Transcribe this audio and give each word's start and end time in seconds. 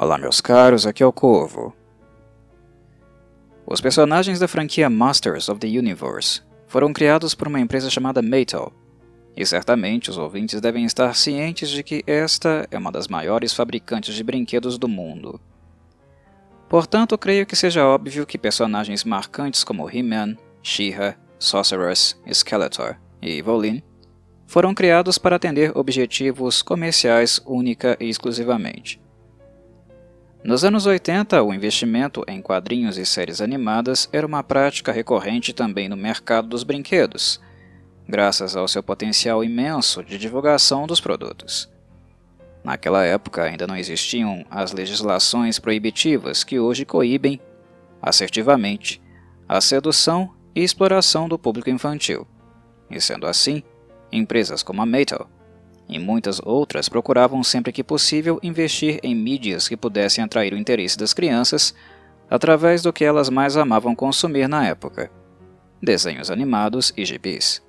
Olá, 0.00 0.16
meus 0.16 0.40
caros, 0.40 0.86
aqui 0.86 1.02
é 1.02 1.06
o 1.06 1.12
Corvo. 1.12 1.74
Os 3.66 3.80
personagens 3.80 4.38
da 4.38 4.46
franquia 4.46 4.88
Masters 4.88 5.48
of 5.48 5.58
the 5.58 5.66
Universe 5.66 6.40
foram 6.68 6.92
criados 6.92 7.34
por 7.34 7.48
uma 7.48 7.58
empresa 7.58 7.90
chamada 7.90 8.22
Mattel, 8.22 8.72
e 9.36 9.44
certamente 9.44 10.08
os 10.08 10.16
ouvintes 10.16 10.60
devem 10.60 10.84
estar 10.84 11.12
cientes 11.16 11.68
de 11.68 11.82
que 11.82 12.04
esta 12.06 12.64
é 12.70 12.78
uma 12.78 12.92
das 12.92 13.08
maiores 13.08 13.52
fabricantes 13.52 14.14
de 14.14 14.22
brinquedos 14.22 14.78
do 14.78 14.86
mundo. 14.86 15.40
Portanto, 16.68 17.18
creio 17.18 17.44
que 17.44 17.56
seja 17.56 17.84
óbvio 17.84 18.24
que 18.24 18.38
personagens 18.38 19.02
marcantes 19.02 19.64
como 19.64 19.90
He-Man, 19.90 20.36
She-Ra, 20.62 21.16
Sorceress, 21.40 22.16
Skeletor 22.32 22.94
e 23.20 23.36
Evelyn 23.36 23.82
foram 24.46 24.72
criados 24.74 25.18
para 25.18 25.34
atender 25.34 25.76
objetivos 25.76 26.62
comerciais 26.62 27.42
única 27.44 27.96
e 27.98 28.08
exclusivamente. 28.08 29.07
Nos 30.44 30.64
anos 30.64 30.86
80, 30.86 31.42
o 31.42 31.52
investimento 31.52 32.24
em 32.28 32.40
quadrinhos 32.40 32.96
e 32.96 33.04
séries 33.04 33.40
animadas 33.40 34.08
era 34.12 34.26
uma 34.26 34.42
prática 34.42 34.92
recorrente 34.92 35.52
também 35.52 35.88
no 35.88 35.96
mercado 35.96 36.46
dos 36.46 36.62
brinquedos, 36.62 37.40
graças 38.08 38.54
ao 38.54 38.68
seu 38.68 38.82
potencial 38.82 39.42
imenso 39.42 40.02
de 40.02 40.16
divulgação 40.16 40.86
dos 40.86 41.00
produtos. 41.00 41.68
Naquela 42.62 43.04
época 43.04 43.42
ainda 43.42 43.66
não 43.66 43.76
existiam 43.76 44.44
as 44.48 44.72
legislações 44.72 45.58
proibitivas 45.58 46.44
que 46.44 46.58
hoje 46.58 46.84
coíbem, 46.84 47.40
assertivamente, 48.00 49.02
a 49.48 49.60
sedução 49.60 50.32
e 50.54 50.62
exploração 50.62 51.28
do 51.28 51.38
público 51.38 51.68
infantil. 51.68 52.26
E 52.88 53.00
sendo 53.00 53.26
assim, 53.26 53.62
empresas 54.12 54.62
como 54.62 54.82
a 54.82 54.86
Mattel 54.86 55.28
e 55.88 55.98
muitas 55.98 56.40
outras 56.44 56.88
procuravam 56.88 57.42
sempre 57.42 57.72
que 57.72 57.82
possível 57.82 58.38
investir 58.42 59.00
em 59.02 59.14
mídias 59.14 59.68
que 59.68 59.76
pudessem 59.76 60.22
atrair 60.22 60.52
o 60.52 60.58
interesse 60.58 60.98
das 60.98 61.14
crianças 61.14 61.74
através 62.28 62.82
do 62.82 62.92
que 62.92 63.04
elas 63.04 63.30
mais 63.30 63.56
amavam 63.56 63.94
consumir 63.94 64.48
na 64.48 64.66
época: 64.66 65.10
desenhos 65.82 66.30
animados 66.30 66.92
e 66.96 67.04
gibis. 67.04 67.62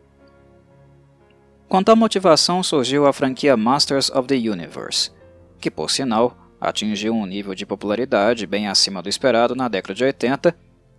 Com 1.67 1.83
tal 1.83 1.95
motivação 1.95 2.61
surgiu 2.63 3.05
a 3.05 3.13
franquia 3.13 3.55
Masters 3.55 4.09
of 4.09 4.27
the 4.27 4.35
Universe, 4.35 5.11
que, 5.59 5.69
por 5.69 5.89
sinal, 5.89 6.35
atingiu 6.59 7.13
um 7.13 7.25
nível 7.25 7.55
de 7.55 7.65
popularidade 7.65 8.45
bem 8.45 8.67
acima 8.67 9.01
do 9.01 9.07
esperado 9.07 9.55
na 9.55 9.67
década 9.67 9.93
de 9.93 10.03
80 10.03 10.55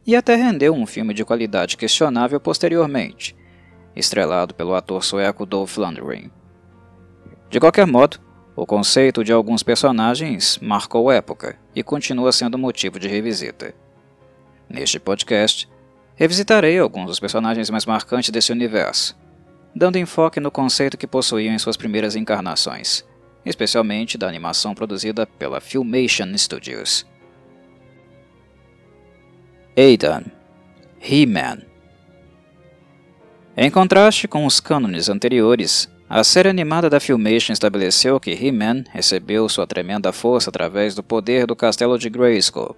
e 0.06 0.16
até 0.16 0.34
rendeu 0.36 0.72
um 0.72 0.86
filme 0.86 1.12
de 1.12 1.24
qualidade 1.24 1.76
questionável 1.76 2.41
posteriormente, 2.41 3.36
estrelado 3.94 4.54
pelo 4.54 4.74
ator 4.74 5.04
sueco 5.04 5.44
Dolph 5.44 5.76
Lundgren. 5.76 6.30
De 7.50 7.58
qualquer 7.58 7.84
modo, 7.84 8.20
o 8.54 8.64
conceito 8.64 9.24
de 9.24 9.32
alguns 9.32 9.64
personagens 9.64 10.56
marcou 10.62 11.10
época 11.10 11.58
e 11.74 11.82
continua 11.82 12.30
sendo 12.30 12.56
motivo 12.56 12.96
de 13.00 13.08
revisita. 13.08 13.74
Neste 14.68 15.00
podcast, 15.00 15.68
revisitarei 16.14 16.78
alguns 16.78 17.06
dos 17.06 17.18
personagens 17.18 17.68
mais 17.68 17.84
marcantes 17.84 18.30
desse 18.30 18.52
universo, 18.52 19.18
dando 19.74 19.98
enfoque 19.98 20.38
no 20.38 20.48
conceito 20.48 20.96
que 20.96 21.08
possuíam 21.08 21.52
em 21.52 21.58
suas 21.58 21.76
primeiras 21.76 22.14
encarnações, 22.14 23.04
especialmente 23.44 24.16
da 24.16 24.28
animação 24.28 24.72
produzida 24.72 25.26
pela 25.26 25.60
Filmation 25.60 26.32
Studios. 26.38 27.04
Aidan 29.76 30.22
He-Man 31.00 31.62
Em 33.56 33.70
contraste 33.72 34.28
com 34.28 34.46
os 34.46 34.60
cânones 34.60 35.08
anteriores, 35.08 35.90
a 36.12 36.25
série 36.25 36.48
animada 36.48 36.91
da 36.91 36.98
Filmation 36.98 37.53
estabeleceu 37.53 38.19
que 38.19 38.32
He-Man 38.32 38.82
recebeu 38.91 39.48
sua 39.48 39.65
tremenda 39.65 40.12
força 40.12 40.50
através 40.50 40.93
do 40.93 41.04
poder 41.04 41.47
do 41.47 41.54
Castelo 41.54 41.97
de 41.97 42.10
Grayskull. 42.10 42.75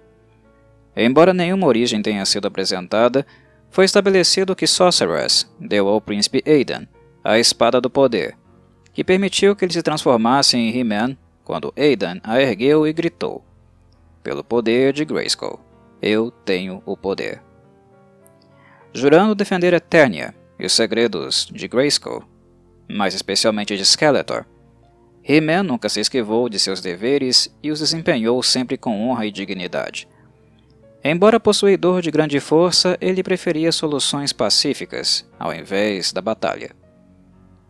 Embora 0.95 1.33
nenhuma 1.33 1.65
origem 1.65 1.99
tenha 1.99 2.23
sido 2.27 2.47
apresentada, 2.47 3.25
foi 3.71 3.85
estabelecido 3.85 4.55
que 4.55 4.67
Sorceress 4.67 5.51
deu 5.59 5.87
ao 5.87 5.99
príncipe 5.99 6.43
Aidan 6.45 6.85
a 7.23 7.39
Espada 7.39 7.81
do 7.81 7.89
Poder, 7.89 8.37
que 8.93 9.03
permitiu 9.03 9.55
que 9.55 9.65
ele 9.65 9.73
se 9.73 9.81
transformasse 9.81 10.55
em 10.55 10.69
He-Man 10.69 11.17
quando 11.43 11.73
Aidan 11.75 12.19
a 12.23 12.39
ergueu 12.39 12.85
e 12.85 12.93
gritou: 12.93 13.43
Pelo 14.21 14.43
poder 14.43 14.93
de 14.93 15.03
Grayskull, 15.05 15.59
eu 15.99 16.29
tenho 16.29 16.83
o 16.85 16.95
poder. 16.95 17.41
Jurando 18.93 19.33
defender 19.33 19.73
Eternia 19.73 20.35
e 20.59 20.67
os 20.67 20.73
segredos 20.73 21.47
de 21.51 21.67
Grayskull, 21.67 22.23
mais 22.89 23.13
especialmente 23.13 23.75
de 23.75 23.85
Skeletor. 23.85 24.45
He-Man 25.23 25.63
nunca 25.63 25.87
se 25.87 25.99
esquivou 25.99 26.49
de 26.49 26.59
seus 26.59 26.81
deveres 26.81 27.53
e 27.63 27.71
os 27.71 27.79
desempenhou 27.79 28.43
sempre 28.43 28.77
com 28.77 29.07
honra 29.07 29.25
e 29.25 29.31
dignidade. 29.31 30.07
Embora 31.03 31.39
possuidor 31.39 32.01
de 32.01 32.11
grande 32.11 32.39
força, 32.39 32.97
ele 33.01 33.23
preferia 33.23 33.71
soluções 33.71 34.31
pacíficas, 34.31 35.25
ao 35.39 35.53
invés 35.53 36.11
da 36.11 36.21
batalha. 36.21 36.71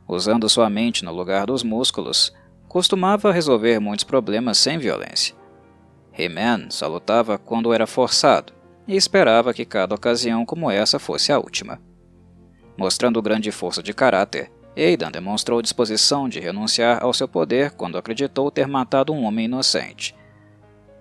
Usando 0.08 0.50
sua 0.50 0.70
mente 0.70 1.04
no 1.04 1.12
lugar 1.12 1.46
dos 1.46 1.64
músculos, 1.64 2.34
costumava 2.68 3.32
resolver 3.32 3.80
muitos 3.80 4.04
problemas 4.04 4.58
sem 4.58 4.78
violência. 4.78 5.36
He-Man 6.18 6.70
só 6.70 6.88
lutava 6.88 7.38
quando 7.38 7.74
era 7.74 7.88
forçado 7.88 8.54
e 8.88 8.96
esperava 8.96 9.54
que 9.54 9.66
cada 9.66 9.96
ocasião 9.96 10.46
como 10.46 10.70
essa 10.70 11.00
fosse 11.00 11.32
a 11.32 11.40
última. 11.40 11.80
Mostrando 12.78 13.22
grande 13.22 13.52
força 13.52 13.82
de 13.82 13.94
caráter, 13.94 14.52
Aidan 14.76 15.12
demonstrou 15.12 15.62
disposição 15.62 16.28
de 16.28 16.40
renunciar 16.40 17.04
ao 17.04 17.14
seu 17.14 17.28
poder 17.28 17.72
quando 17.72 17.98
acreditou 17.98 18.50
ter 18.50 18.68
matado 18.68 19.14
um 19.14 19.24
homem 19.24 19.46
inocente. 19.46 20.16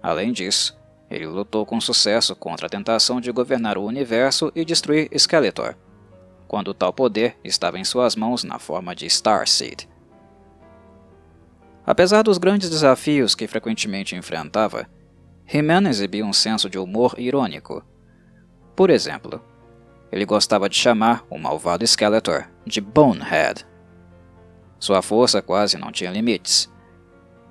Além 0.02 0.32
disso, 0.32 0.78
ele 1.10 1.26
lutou 1.26 1.64
com 1.64 1.80
sucesso 1.80 2.34
contra 2.34 2.66
a 2.66 2.70
tentação 2.70 3.20
de 3.20 3.30
governar 3.32 3.78
o 3.78 3.84
universo 3.84 4.52
e 4.54 4.64
destruir 4.64 5.08
Skeletor, 5.16 5.74
quando 6.46 6.74
tal 6.74 6.92
poder 6.92 7.36
estava 7.42 7.78
em 7.78 7.84
suas 7.84 8.16
mãos 8.16 8.44
na 8.44 8.58
forma 8.58 8.94
de 8.94 9.06
Starseed. 9.06 9.88
Apesar 11.84 12.22
dos 12.22 12.38
grandes 12.38 12.70
desafios 12.70 13.34
que 13.34 13.46
frequentemente 13.46 14.14
enfrentava, 14.14 14.86
He-Man 15.46 15.88
exibia 15.88 16.24
um 16.24 16.32
senso 16.32 16.70
de 16.70 16.78
humor 16.78 17.14
irônico. 17.18 17.84
Por 18.76 18.88
exemplo, 18.88 19.42
ele 20.12 20.26
gostava 20.26 20.68
de 20.68 20.76
chamar 20.76 21.24
o 21.30 21.38
malvado 21.38 21.86
Skeletor 21.86 22.44
de 22.66 22.82
Bonehead. 22.82 23.66
Sua 24.78 25.00
força 25.00 25.40
quase 25.40 25.78
não 25.78 25.90
tinha 25.90 26.10
limites. 26.10 26.70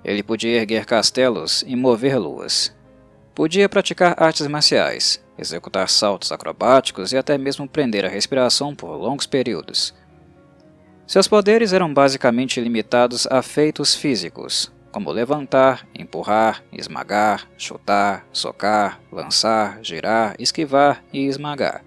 Ele 0.06 0.22
podia 0.22 0.58
erguer 0.58 0.86
castelos 0.86 1.64
e 1.66 1.76
mover 1.76 2.20
luas. 2.20 2.76
Podia 3.34 3.68
praticar 3.68 4.22
artes 4.22 4.46
marciais, 4.46 5.24
executar 5.38 5.90
saltos 5.90 6.32
acrobáticos 6.32 7.12
e 7.12 7.18
até 7.18 7.38
mesmo 7.38 7.68
prender 7.68 8.06
a 8.06 8.10
respiração 8.10 8.76
por 8.76 8.96
longos 8.96 9.26
períodos. 9.26 9.94
Seus 11.08 11.28
poderes 11.28 11.74
eram 11.74 11.92
basicamente 11.92 12.62
limitados 12.62 13.26
a 13.28 13.42
feitos 13.42 13.96
físicos, 13.96 14.72
como 14.92 15.12
levantar, 15.12 15.88
empurrar, 15.98 16.64
esmagar, 16.72 17.48
chutar, 17.58 18.26
socar, 18.32 19.02
lançar, 19.12 19.80
girar, 19.82 20.36
esquivar 20.38 21.04
e 21.12 21.26
esmagar. 21.26 21.84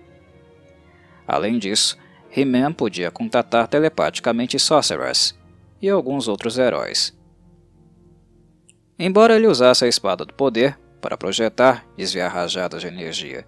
Além 1.27 1.59
disso, 1.59 1.97
He-Man 2.35 2.73
podia 2.73 3.11
contatar 3.11 3.69
telepaticamente 3.69 4.59
Sorceress 4.59 5.35
e 5.81 5.89
alguns 5.89 6.29
outros 6.29 6.59
heróis. 6.59 7.17
Embora 8.99 9.37
ele 9.37 9.47
usasse 9.47 9.85
a 9.85 9.89
Espada 9.89 10.25
do 10.25 10.35
Poder 10.35 10.79
para 11.01 11.17
projetar, 11.17 11.87
desviar 11.97 12.31
rajadas 12.31 12.81
de 12.83 12.89
energia 12.89 13.47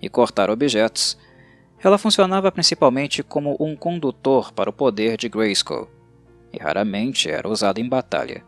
e 0.00 0.08
cortar 0.08 0.50
objetos, 0.50 1.18
ela 1.82 1.98
funcionava 1.98 2.50
principalmente 2.50 3.22
como 3.22 3.56
um 3.60 3.76
condutor 3.76 4.52
para 4.52 4.70
o 4.70 4.72
poder 4.72 5.16
de 5.16 5.28
Grayskull, 5.28 5.88
e 6.52 6.58
raramente 6.58 7.30
era 7.30 7.48
usada 7.48 7.80
em 7.80 7.88
batalha. 7.88 8.42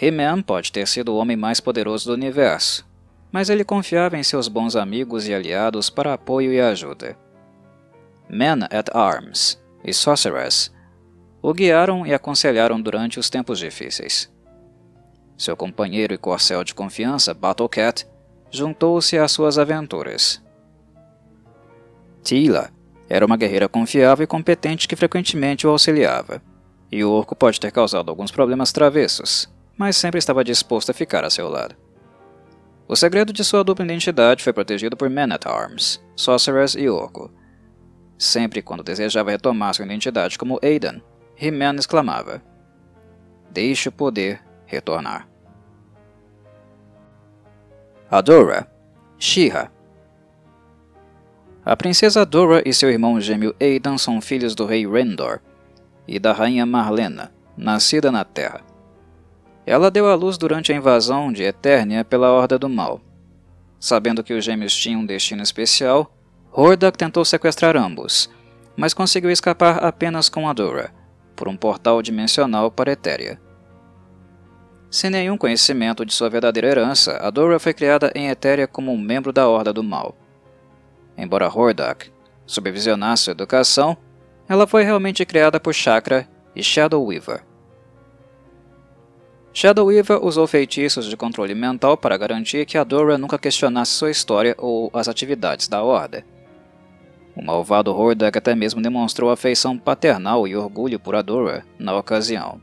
He-Man 0.00 0.42
pode 0.42 0.70
ter 0.70 0.86
sido 0.86 1.12
o 1.12 1.16
homem 1.16 1.36
mais 1.36 1.60
poderoso 1.60 2.06
do 2.06 2.14
universo, 2.14 2.86
mas 3.32 3.50
ele 3.50 3.64
confiava 3.64 4.16
em 4.16 4.22
seus 4.22 4.46
bons 4.46 4.76
amigos 4.76 5.26
e 5.26 5.34
aliados 5.34 5.90
para 5.90 6.14
apoio 6.14 6.52
e 6.52 6.60
ajuda. 6.60 7.16
Man 8.28 8.64
at 8.70 8.94
Arms 8.94 9.62
e 9.84 9.92
Sorceress 9.92 10.72
o 11.42 11.52
guiaram 11.52 12.06
e 12.06 12.14
aconselharam 12.14 12.80
durante 12.80 13.18
os 13.20 13.28
tempos 13.28 13.58
difíceis. 13.58 14.32
Seu 15.36 15.54
companheiro 15.54 16.14
e 16.14 16.18
corcel 16.18 16.64
de 16.64 16.74
confiança, 16.74 17.34
Battlecat, 17.34 18.06
juntou-se 18.50 19.18
às 19.18 19.30
suas 19.30 19.58
aventuras. 19.58 20.42
Tila 22.22 22.70
era 23.10 23.26
uma 23.26 23.36
guerreira 23.36 23.68
confiável 23.68 24.24
e 24.24 24.26
competente 24.26 24.88
que 24.88 24.96
frequentemente 24.96 25.66
o 25.66 25.70
auxiliava, 25.70 26.40
e 26.90 27.04
o 27.04 27.10
orco 27.10 27.36
pode 27.36 27.60
ter 27.60 27.70
causado 27.70 28.08
alguns 28.08 28.30
problemas 28.30 28.72
travessos, 28.72 29.46
mas 29.76 29.96
sempre 29.96 30.18
estava 30.18 30.42
disposto 30.42 30.90
a 30.90 30.94
ficar 30.94 31.24
a 31.24 31.30
seu 31.30 31.50
lado. 31.50 31.76
O 32.88 32.96
segredo 32.96 33.34
de 33.34 33.44
sua 33.44 33.62
dupla 33.62 33.84
identidade 33.84 34.42
foi 34.42 34.52
protegido 34.54 34.96
por 34.96 35.10
Men 35.10 35.32
at 35.32 35.46
Arms, 35.46 36.02
Sorceress 36.16 36.78
e 36.78 36.88
Orco, 36.88 37.30
Sempre 38.24 38.62
quando 38.62 38.82
desejava 38.82 39.32
retomar 39.32 39.74
sua 39.74 39.84
identidade 39.84 40.38
como 40.38 40.58
Aidan, 40.62 41.02
He-Man 41.38 41.74
exclamava: 41.74 42.42
Deixe 43.50 43.90
o 43.90 43.92
poder 43.92 44.42
retornar. 44.64 45.28
Adora, 48.10 48.66
Shira. 49.18 49.70
A 51.66 51.76
princesa 51.76 52.22
Adora 52.22 52.62
e 52.66 52.72
seu 52.72 52.88
irmão 52.88 53.20
gêmeo 53.20 53.54
Aidan 53.60 53.98
são 53.98 54.22
filhos 54.22 54.54
do 54.54 54.64
rei 54.64 54.86
Rendor 54.86 55.40
e 56.08 56.18
da 56.18 56.32
rainha 56.32 56.64
Marlena, 56.64 57.30
nascida 57.54 58.10
na 58.10 58.24
Terra. 58.24 58.62
Ela 59.66 59.90
deu 59.90 60.08
à 60.08 60.14
luz 60.14 60.38
durante 60.38 60.72
a 60.72 60.76
invasão 60.76 61.30
de 61.30 61.42
Eternia 61.42 62.02
pela 62.02 62.32
Horda 62.32 62.58
do 62.58 62.70
Mal. 62.70 63.02
Sabendo 63.78 64.24
que 64.24 64.32
os 64.32 64.42
gêmeos 64.42 64.74
tinham 64.74 65.02
um 65.02 65.06
destino 65.06 65.42
especial, 65.42 66.10
Hordak 66.56 66.96
tentou 66.96 67.24
sequestrar 67.24 67.76
ambos, 67.76 68.30
mas 68.76 68.94
conseguiu 68.94 69.28
escapar 69.28 69.82
apenas 69.84 70.28
com 70.28 70.48
Adora, 70.48 70.94
por 71.34 71.48
um 71.48 71.56
portal 71.56 72.00
dimensional 72.00 72.70
para 72.70 72.92
Etéria. 72.92 73.40
Sem 74.88 75.10
nenhum 75.10 75.36
conhecimento 75.36 76.06
de 76.06 76.14
sua 76.14 76.30
verdadeira 76.30 76.68
herança, 76.68 77.16
Adora 77.16 77.58
foi 77.58 77.74
criada 77.74 78.12
em 78.14 78.28
Etéria 78.28 78.68
como 78.68 78.92
um 78.92 78.98
membro 78.98 79.32
da 79.32 79.48
Horda 79.48 79.72
do 79.72 79.82
Mal. 79.82 80.16
Embora 81.18 81.48
Hordak 81.52 82.12
supervisionasse 82.46 83.24
sua 83.24 83.32
educação, 83.32 83.96
ela 84.48 84.64
foi 84.64 84.84
realmente 84.84 85.26
criada 85.26 85.58
por 85.58 85.74
Chakra 85.74 86.28
e 86.54 86.62
Shadow 86.62 87.04
Weaver. 87.04 87.42
Shadow 89.52 89.86
Weaver 89.86 90.24
usou 90.24 90.46
feitiços 90.46 91.06
de 91.06 91.16
controle 91.16 91.54
mental 91.54 91.96
para 91.96 92.16
garantir 92.16 92.64
que 92.64 92.78
Adora 92.78 93.18
nunca 93.18 93.40
questionasse 93.40 93.90
sua 93.90 94.12
história 94.12 94.54
ou 94.56 94.88
as 94.92 95.08
atividades 95.08 95.66
da 95.66 95.82
Horda. 95.82 96.24
O 97.36 97.42
malvado 97.42 97.92
Hordak 97.92 98.38
até 98.38 98.54
mesmo 98.54 98.80
demonstrou 98.80 99.30
afeição 99.30 99.76
paternal 99.76 100.46
e 100.46 100.54
orgulho 100.54 101.00
por 101.00 101.14
Adora 101.16 101.64
na 101.78 101.96
ocasião. 101.96 102.60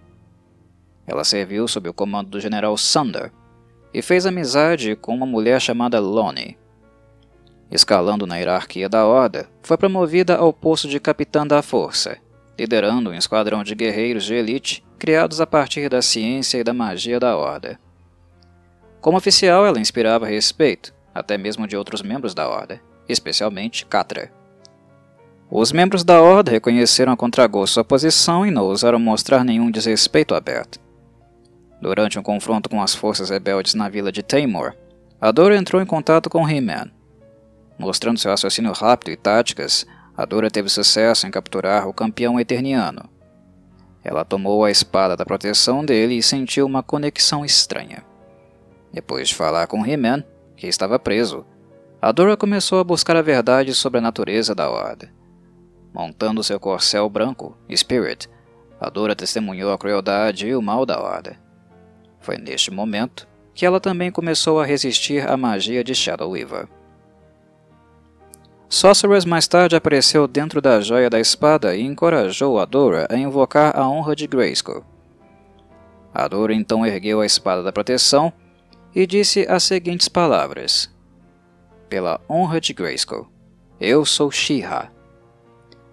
Ela 1.06 1.24
serviu 1.24 1.68
sob 1.68 1.90
o 1.90 1.94
comando 1.94 2.30
do 2.30 2.40
general 2.40 2.78
Sunder 2.78 3.32
e 3.94 4.02
fez 4.02 4.26
amizade 4.26 4.96
com 4.96 5.14
uma 5.14 5.26
mulher 5.26 5.60
chamada 5.60 6.00
Lonnie. 6.00 6.58
Escalando 7.70 8.26
na 8.26 8.38
hierarquia 8.38 8.88
da 8.88 9.06
Horda, 9.06 9.50
foi 9.62 9.78
promovida 9.78 10.36
ao 10.36 10.54
posto 10.54 10.88
de 10.88 11.00
capitã 11.00 11.46
da 11.46 11.62
força, 11.62 12.18
liderando 12.58 13.10
um 13.10 13.14
esquadrão 13.14 13.64
de 13.64 13.76
guerreiros 13.76 14.24
de 14.24 14.34
elite 14.34 14.84
criados 14.98 15.42
a 15.42 15.48
partir 15.48 15.90
da 15.90 16.02
ciência 16.02 16.58
e 16.58 16.64
da 16.64 16.74
magia 16.74 17.20
da 17.20 17.36
Horda. 17.36 17.80
Como 19.02 19.18
oficial, 19.18 19.66
ela 19.66 19.80
inspirava 19.80 20.28
respeito, 20.28 20.94
até 21.14 21.38
mesmo 21.38 21.68
de 21.68 21.76
outros 21.76 22.02
membros 22.02 22.34
da 22.34 22.48
Horda, 22.48 22.80
especialmente 23.10 23.86
Catra. 23.86 24.32
Os 25.54 25.74
membros 25.74 26.06
da 26.06 26.22
Horda 26.22 26.50
reconheceram 26.50 27.12
a 27.12 27.18
contragosto 27.18 27.74
sua 27.74 27.84
posição 27.84 28.46
e 28.46 28.52
não 28.52 28.64
ousaram 28.64 28.98
mostrar 28.98 29.44
nenhum 29.44 29.70
desrespeito 29.70 30.34
aberto. 30.34 30.80
Durante 31.82 32.18
um 32.18 32.24
confronto 32.24 32.70
com 32.70 32.82
as 32.82 32.96
forças 32.96 33.30
rebeldes 33.30 33.74
na 33.74 33.90
vila 33.90 34.14
de 34.14 34.24
Taymor, 34.24 34.74
Adora 35.20 35.58
entrou 35.58 35.82
em 35.82 35.86
contato 35.86 36.30
com 36.30 36.50
He-Man. 36.50 36.90
Mostrando 37.78 38.18
seu 38.18 38.32
raciocínio 38.32 38.72
rápido 38.72 39.12
e 39.12 39.18
táticas, 39.18 39.86
Adora 40.16 40.50
teve 40.50 40.70
sucesso 40.70 41.28
em 41.28 41.32
capturar 41.32 41.86
o 41.86 41.94
campeão 41.94 42.40
eterniano. 42.40 43.10
Ela 44.06 44.24
tomou 44.24 44.64
a 44.64 44.72
espada 44.72 45.18
da 45.18 45.26
proteção 45.26 45.84
dele 45.84 46.16
e 46.16 46.24
sentiu 46.24 46.66
uma 46.66 46.82
conexão 46.82 47.44
estranha. 47.44 48.06
Depois 48.94 49.28
de 49.28 49.36
falar 49.36 49.68
com 49.68 49.86
He-Man, 49.86 50.24
que 50.56 50.66
estava 50.66 50.98
preso, 50.98 51.46
Adora 52.02 52.38
começou 52.38 52.80
a 52.80 52.86
buscar 52.86 53.18
a 53.18 53.22
verdade 53.22 53.74
sobre 53.74 53.98
a 53.98 54.02
natureza 54.02 54.56
da 54.56 54.70
Horda. 54.70 55.21
Montando 55.94 56.44
seu 56.44 56.60
corcel 56.60 57.10
branco, 57.10 57.58
Spirit, 57.76 58.30
Adora 58.80 59.16
testemunhou 59.16 59.72
a 59.72 59.78
crueldade 59.78 60.48
e 60.48 60.56
o 60.56 60.62
mal 60.62 60.88
da 60.88 61.00
Horda. 61.00 61.38
Foi 62.20 62.38
neste 62.38 62.72
momento 62.72 63.28
que 63.54 63.64
ela 63.64 63.80
também 63.80 64.10
começou 64.10 64.60
a 64.60 64.66
resistir 64.66 65.30
à 65.30 65.38
magia 65.38 65.84
de 65.84 65.94
Shadow 65.94 66.32
Weaver. 66.32 66.68
Sorceress 68.68 69.28
mais 69.28 69.48
tarde 69.48 69.76
apareceu 69.76 70.28
dentro 70.28 70.62
da 70.62 70.80
Joia 70.82 71.10
da 71.10 71.20
Espada 71.20 71.76
e 71.76 71.82
encorajou 71.82 72.58
Adora 72.58 73.06
a 73.12 73.18
invocar 73.18 73.78
a 73.78 73.88
honra 73.88 74.16
de 74.16 74.26
Grayskull. 74.26 74.84
Adora 76.14 76.54
então 76.54 76.86
ergueu 76.86 77.22
a 77.22 77.26
Espada 77.26 77.62
da 77.62 77.72
Proteção 77.72 78.32
e 78.96 79.06
disse 79.06 79.46
as 79.48 79.64
seguintes 79.64 80.08
palavras: 80.08 80.90
Pela 81.90 82.20
honra 82.30 82.60
de 82.62 82.74
Grayskull, 82.74 83.28
eu 83.80 84.06
sou 84.06 84.32
She-Ra 84.32 84.90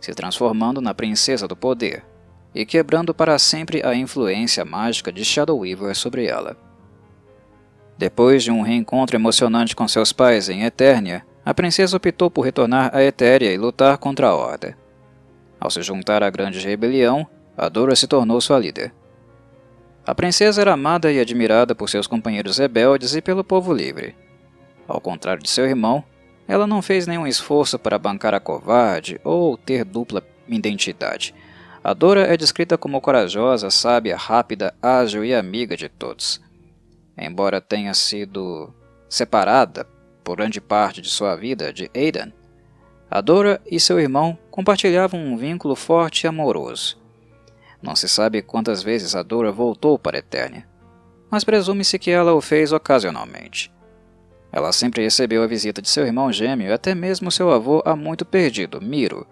se 0.01 0.15
transformando 0.15 0.81
na 0.81 0.95
Princesa 0.95 1.49
do 1.49 1.57
Poder 1.57 2.05
e 2.55 2.65
quebrando 2.65 3.15
para 3.15 3.39
sempre 3.39 3.85
a 3.85 3.95
influência 3.95 4.65
mágica 4.65 5.13
de 5.13 5.25
Shadow 5.25 5.59
Weaver 5.59 5.95
sobre 5.95 6.27
ela. 6.27 6.57
Depois 7.97 8.43
de 8.43 8.51
um 8.51 8.63
reencontro 8.63 9.17
emocionante 9.17 9.75
com 9.75 9.87
seus 9.89 10.13
pais 10.13 10.49
em 10.49 10.63
Eternia, 10.63 11.25
a 11.45 11.53
princesa 11.53 11.97
optou 11.97 12.31
por 12.31 12.43
retornar 12.43 12.91
a 12.95 13.03
Etéria 13.03 13.53
e 13.53 13.59
lutar 13.59 13.99
contra 13.99 14.29
a 14.29 14.35
Horda. 14.35 14.77
Ao 15.61 15.71
se 15.71 15.83
juntar 15.83 16.23
à 16.23 16.31
grande 16.31 16.61
rebelião, 16.61 17.27
Adora 17.57 17.97
se 17.97 18.07
tornou 18.07 18.41
sua 18.41 18.57
líder. 18.57 18.95
A 20.07 20.15
princesa 20.15 20.61
era 20.61 20.75
amada 20.75 21.11
e 21.11 21.19
admirada 21.19 21.75
por 21.75 21.91
seus 21.91 22.07
companheiros 22.07 22.57
rebeldes 22.57 23.17
e 23.17 23.21
pelo 23.21 23.43
povo 23.43 23.73
livre. 23.75 24.15
Ao 24.87 25.01
contrário 25.01 25.43
de 25.43 25.51
seu 25.51 25.67
irmão, 25.67 26.05
ela 26.49 26.67
não 26.67 26.81
fez 26.81 27.07
nenhum 27.07 27.27
esforço 27.27 27.79
para 27.79 27.99
bancar 27.99 28.33
a 28.33 28.41
covarde 28.41 29.21
ou 29.23 29.57
ter 29.59 29.85
dupla 29.85 30.23
identidade. 30.49 31.35
A 31.85 31.93
Dora 31.93 32.23
é 32.23 32.37
descrita 32.37 32.79
como 32.79 33.01
corajosa, 33.01 33.71
sábia, 33.71 34.17
rápida, 34.17 34.75
ágil 34.83 35.23
e 35.25 35.35
amiga 35.35 35.77
de 35.77 35.91
todos. 35.91 36.41
Embora 37.17 37.61
tenha 37.61 37.93
sido 37.93 38.73
separada 39.09 39.87
por 40.25 40.37
grande 40.37 40.61
parte 40.61 41.03
de 41.03 41.11
sua 41.11 41.37
vida 41.37 41.73
de 41.73 41.91
Aidan, 41.95 42.33
a 43.11 43.21
Dora 43.21 43.61
e 43.67 43.79
seu 43.79 44.01
irmão 44.01 44.37
compartilhavam 44.51 45.21
um 45.21 45.37
vínculo 45.37 45.77
forte 45.77 46.25
e 46.25 46.27
amoroso. 46.27 46.99
Não 47.83 47.95
se 47.95 48.09
sabe 48.09 48.43
quantas 48.43 48.83
vezes 48.83 49.15
a 49.15 49.23
Dora 49.23 49.53
voltou 49.53 49.99
para 49.99 50.19
Eternia, 50.19 50.67
mas 51.31 51.45
presume-se 51.45 51.99
que 51.99 52.11
ela 52.11 52.35
o 52.35 52.41
fez 52.41 52.73
ocasionalmente. 52.73 53.71
Ela 54.51 54.73
sempre 54.73 55.03
recebeu 55.03 55.43
a 55.43 55.47
visita 55.47 55.83
de 55.83 55.89
seu 55.89 56.07
irmão 56.07 56.33
gêmeo 56.33 56.69
e 56.69 56.73
até 56.73 56.95
mesmo 56.95 57.31
seu 57.31 57.51
avô 57.51 57.83
há 57.85 57.95
muito 57.95 58.25
perdido, 58.25 58.81
Miro. 58.81 59.27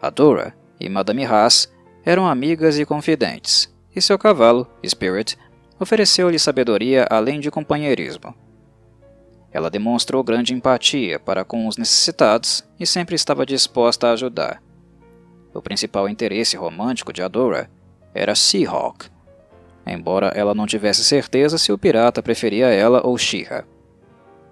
Adora 0.00 0.54
e 0.78 0.88
Madame 0.88 1.24
Haas 1.24 1.70
eram 2.04 2.26
amigas 2.26 2.78
e 2.78 2.86
confidentes, 2.86 3.72
e 3.94 4.00
seu 4.00 4.18
cavalo, 4.18 4.66
Spirit, 4.86 5.36
ofereceu-lhe 5.78 6.38
sabedoria 6.38 7.06
além 7.10 7.40
de 7.40 7.50
companheirismo. 7.50 8.34
Ela 9.52 9.68
demonstrou 9.68 10.22
grande 10.22 10.54
empatia 10.54 11.18
para 11.18 11.44
com 11.44 11.66
os 11.66 11.76
necessitados 11.76 12.64
e 12.78 12.86
sempre 12.86 13.16
estava 13.16 13.44
disposta 13.44 14.08
a 14.08 14.12
ajudar. 14.12 14.62
O 15.52 15.60
principal 15.60 16.08
interesse 16.08 16.56
romântico 16.56 17.12
de 17.12 17.20
Adora 17.20 17.68
era 18.14 18.36
Seahawk, 18.36 19.08
embora 19.84 20.28
ela 20.28 20.54
não 20.54 20.66
tivesse 20.66 21.02
certeza 21.02 21.58
se 21.58 21.72
o 21.72 21.78
pirata 21.78 22.22
preferia 22.22 22.68
ela 22.68 23.04
ou 23.04 23.18
Shira. 23.18 23.66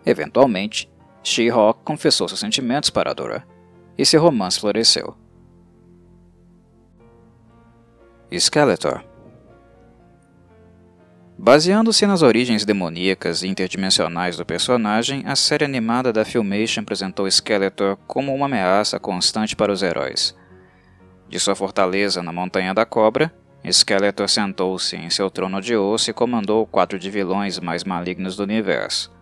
Eventualmente, 0.09 0.91
She-Hulk 1.23 1.81
confessou 1.85 2.27
seus 2.27 2.41
sentimentos 2.41 2.88
para 2.88 3.12
Dora, 3.12 3.47
e 3.99 4.07
seu 4.07 4.23
romance 4.23 4.59
floresceu. 4.59 5.15
Skeletor 8.33 9.05
Baseando-se 11.37 12.07
nas 12.07 12.23
origens 12.23 12.65
demoníacas 12.65 13.43
e 13.43 13.49
interdimensionais 13.49 14.38
do 14.38 14.47
personagem, 14.47 15.25
a 15.27 15.37
série 15.37 15.67
animada 15.67 16.11
da 16.11 16.25
Filmation 16.25 16.81
apresentou 16.81 17.31
Skeletor 17.31 17.99
como 18.07 18.35
uma 18.35 18.47
ameaça 18.47 18.99
constante 18.99 19.55
para 19.55 19.71
os 19.71 19.83
heróis. 19.83 20.35
De 21.29 21.38
sua 21.38 21.55
fortaleza 21.55 22.23
na 22.23 22.33
Montanha 22.33 22.73
da 22.73 22.87
Cobra, 22.87 23.31
Skeletor 23.62 24.27
sentou-se 24.27 24.97
em 24.97 25.11
seu 25.11 25.31
trono 25.31 25.61
de 25.61 25.77
osso 25.77 26.09
e 26.09 26.15
comandou 26.15 26.67
quatro 26.67 26.99
de 26.99 27.11
vilões 27.11 27.59
mais 27.59 27.85
malignos 27.85 28.37
do 28.37 28.43
universo. 28.43 29.17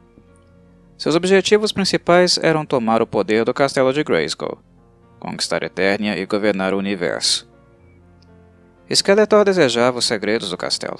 Seus 0.98 1.14
objetivos 1.14 1.72
principais 1.72 2.38
eram 2.38 2.64
tomar 2.64 3.02
o 3.02 3.06
poder 3.06 3.44
do 3.44 3.52
Castelo 3.52 3.92
de 3.92 4.02
Grayskull, 4.02 4.58
conquistar 5.20 5.62
Eternia 5.62 6.18
e 6.18 6.24
governar 6.24 6.72
o 6.72 6.78
universo. 6.78 7.46
Skeletor 8.90 9.44
desejava 9.44 9.98
os 9.98 10.06
segredos 10.06 10.50
do 10.50 10.56
castelo. 10.56 10.98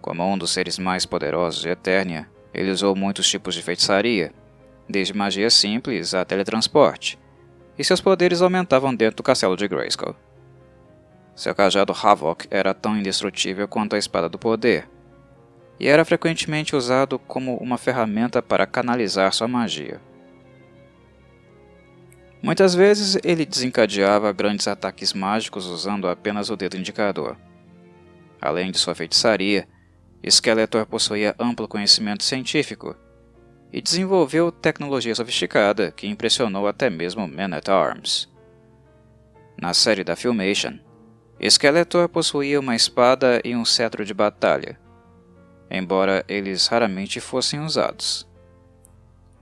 Como 0.00 0.24
um 0.24 0.38
dos 0.38 0.52
seres 0.52 0.78
mais 0.78 1.04
poderosos 1.04 1.60
de 1.60 1.68
Eternia, 1.68 2.28
ele 2.52 2.70
usou 2.70 2.96
muitos 2.96 3.28
tipos 3.28 3.54
de 3.54 3.62
feitiçaria, 3.62 4.32
desde 4.88 5.12
magia 5.12 5.50
simples 5.50 6.14
a 6.14 6.24
teletransporte, 6.24 7.18
e 7.78 7.84
seus 7.84 8.00
poderes 8.00 8.40
aumentavam 8.40 8.94
dentro 8.94 9.16
do 9.16 9.22
castelo 9.22 9.56
de 9.56 9.68
Grayskull. 9.68 10.14
Seu 11.34 11.54
cajado 11.54 11.92
Havok 11.92 12.46
era 12.50 12.72
tão 12.72 12.96
indestrutível 12.96 13.66
quanto 13.66 13.96
a 13.96 13.98
Espada 13.98 14.28
do 14.28 14.38
Poder, 14.38 14.88
e 15.78 15.88
era 15.88 16.04
frequentemente 16.04 16.76
usado 16.76 17.18
como 17.18 17.56
uma 17.56 17.78
ferramenta 17.78 18.42
para 18.42 18.66
canalizar 18.66 19.32
sua 19.32 19.48
magia. 19.48 20.00
Muitas 22.42 22.74
vezes 22.74 23.18
ele 23.24 23.46
desencadeava 23.46 24.30
grandes 24.32 24.68
ataques 24.68 25.14
mágicos 25.14 25.66
usando 25.66 26.06
apenas 26.06 26.50
o 26.50 26.56
dedo 26.56 26.76
indicador. 26.76 27.36
Além 28.40 28.70
de 28.70 28.78
sua 28.78 28.94
feitiçaria, 28.94 29.66
Skeletor 30.30 30.86
possuía 30.86 31.34
amplo 31.38 31.66
conhecimento 31.66 32.22
científico 32.22 32.94
e 33.72 33.80
desenvolveu 33.80 34.52
tecnologia 34.52 35.14
sofisticada 35.14 35.90
que 35.90 36.06
impressionou 36.06 36.68
até 36.68 36.88
mesmo 36.90 37.26
Man 37.26 37.56
at 37.56 37.68
Arms. 37.68 38.28
Na 39.60 39.72
série 39.72 40.04
da 40.04 40.14
Filmation, 40.14 40.78
Skeletor 41.42 42.08
possuía 42.08 42.60
uma 42.60 42.76
espada 42.76 43.40
e 43.44 43.56
um 43.56 43.64
cetro 43.64 44.04
de 44.04 44.14
batalha, 44.14 44.78
embora 45.70 46.24
eles 46.28 46.66
raramente 46.66 47.20
fossem 47.20 47.60
usados. 47.60 48.28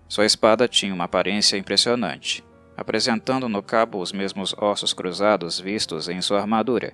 Sua 0.08 0.26
espada 0.26 0.68
tinha 0.68 0.92
uma 0.92 1.04
aparência 1.04 1.56
impressionante, 1.56 2.44
apresentando 2.76 3.48
no 3.48 3.62
cabo 3.62 3.98
os 3.98 4.12
mesmos 4.12 4.54
ossos 4.58 4.92
cruzados 4.92 5.58
vistos 5.58 6.08
em 6.08 6.20
sua 6.20 6.40
armadura. 6.40 6.92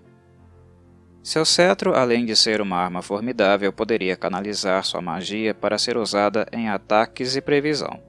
Seu 1.23 1.45
cetro, 1.45 1.95
além 1.95 2.25
de 2.25 2.37
ser 2.37 2.61
uma 2.61 2.77
arma 2.77 3.03
formidável, 3.03 3.73
poderia 3.73 4.17
canalizar 4.17 4.85
sua 4.85 5.03
magia 5.03 5.53
para 5.53 5.79
ser 5.79 5.97
usada 5.97 6.47
em 6.53 6.69
ataques 6.69 7.37
e 7.37 7.41
previsão. 7.41 8.01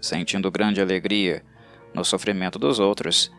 Sentindo 0.00 0.50
grande 0.50 0.80
alegria 0.80 1.44
no 1.92 2.04
sofrimento 2.04 2.58
dos 2.58 2.78
outros, 2.78 3.30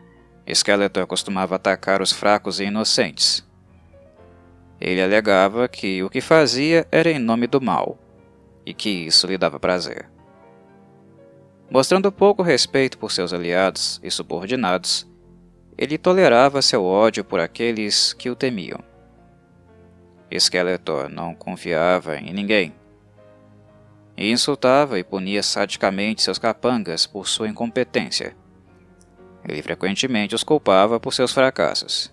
Skeletor 0.46 1.06
costumava 1.06 1.56
atacar 1.56 2.00
os 2.00 2.12
fracos 2.12 2.60
e 2.60 2.64
inocentes. 2.64 3.47
Ele 4.80 5.02
alegava 5.02 5.68
que 5.68 6.02
o 6.02 6.10
que 6.10 6.20
fazia 6.20 6.86
era 6.90 7.10
em 7.10 7.18
nome 7.18 7.46
do 7.46 7.60
mal, 7.60 7.98
e 8.64 8.72
que 8.72 8.88
isso 8.88 9.26
lhe 9.26 9.36
dava 9.36 9.58
prazer. 9.58 10.08
Mostrando 11.70 12.10
pouco 12.10 12.42
respeito 12.42 12.96
por 12.96 13.12
seus 13.12 13.32
aliados 13.32 14.00
e 14.02 14.10
subordinados, 14.10 15.06
ele 15.76 15.98
tolerava 15.98 16.62
seu 16.62 16.84
ódio 16.84 17.24
por 17.24 17.40
aqueles 17.40 18.12
que 18.12 18.30
o 18.30 18.36
temiam. 18.36 18.80
Skeletor 20.36 21.08
não 21.08 21.34
confiava 21.34 22.16
em 22.16 22.32
ninguém. 22.32 22.74
E 24.16 24.30
insultava 24.30 24.98
e 24.98 25.04
punia 25.04 25.42
sadicamente 25.42 26.22
seus 26.22 26.38
capangas 26.38 27.06
por 27.06 27.28
sua 27.28 27.48
incompetência. 27.48 28.36
Ele 29.48 29.62
frequentemente 29.62 30.34
os 30.34 30.42
culpava 30.42 30.98
por 30.98 31.14
seus 31.14 31.32
fracassos. 31.32 32.12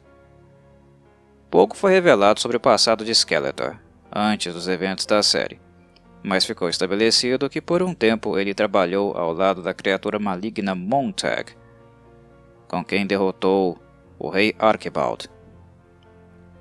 Pouco 1.49 1.75
foi 1.75 1.91
revelado 1.91 2.39
sobre 2.39 2.57
o 2.57 2.59
passado 2.59 3.05
de 3.05 3.13
Skeletor, 3.13 3.77
antes 4.11 4.53
dos 4.53 4.67
eventos 4.67 5.05
da 5.05 5.23
série 5.23 5.59
mas 6.25 6.43
ficou 6.43 6.67
estabelecido 6.67 7.47
que 7.47 7.61
por 7.61 7.83
um 7.83 7.93
tempo 7.93 8.39
ele 8.39 8.51
trabalhou 8.51 9.15
ao 9.15 9.31
lado 9.31 9.61
da 9.61 9.75
criatura 9.75 10.17
maligna 10.17 10.73
Montag, 10.73 11.53
com 12.67 12.83
quem 12.83 13.05
derrotou 13.05 13.77
o 14.17 14.27
rei 14.27 14.55
Archibald. 14.57 15.29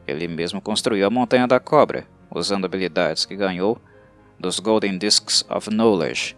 Ele 0.06 0.28
mesmo 0.28 0.60
construiu 0.60 1.06
a 1.06 1.10
Montanha 1.10 1.46
da 1.46 1.58
Cobra, 1.58 2.06
usando 2.30 2.66
habilidades 2.66 3.24
que 3.24 3.34
ganhou 3.34 3.80
dos 4.38 4.60
Golden 4.60 4.98
Discs 4.98 5.46
of 5.48 5.70
Knowledge, 5.70 6.36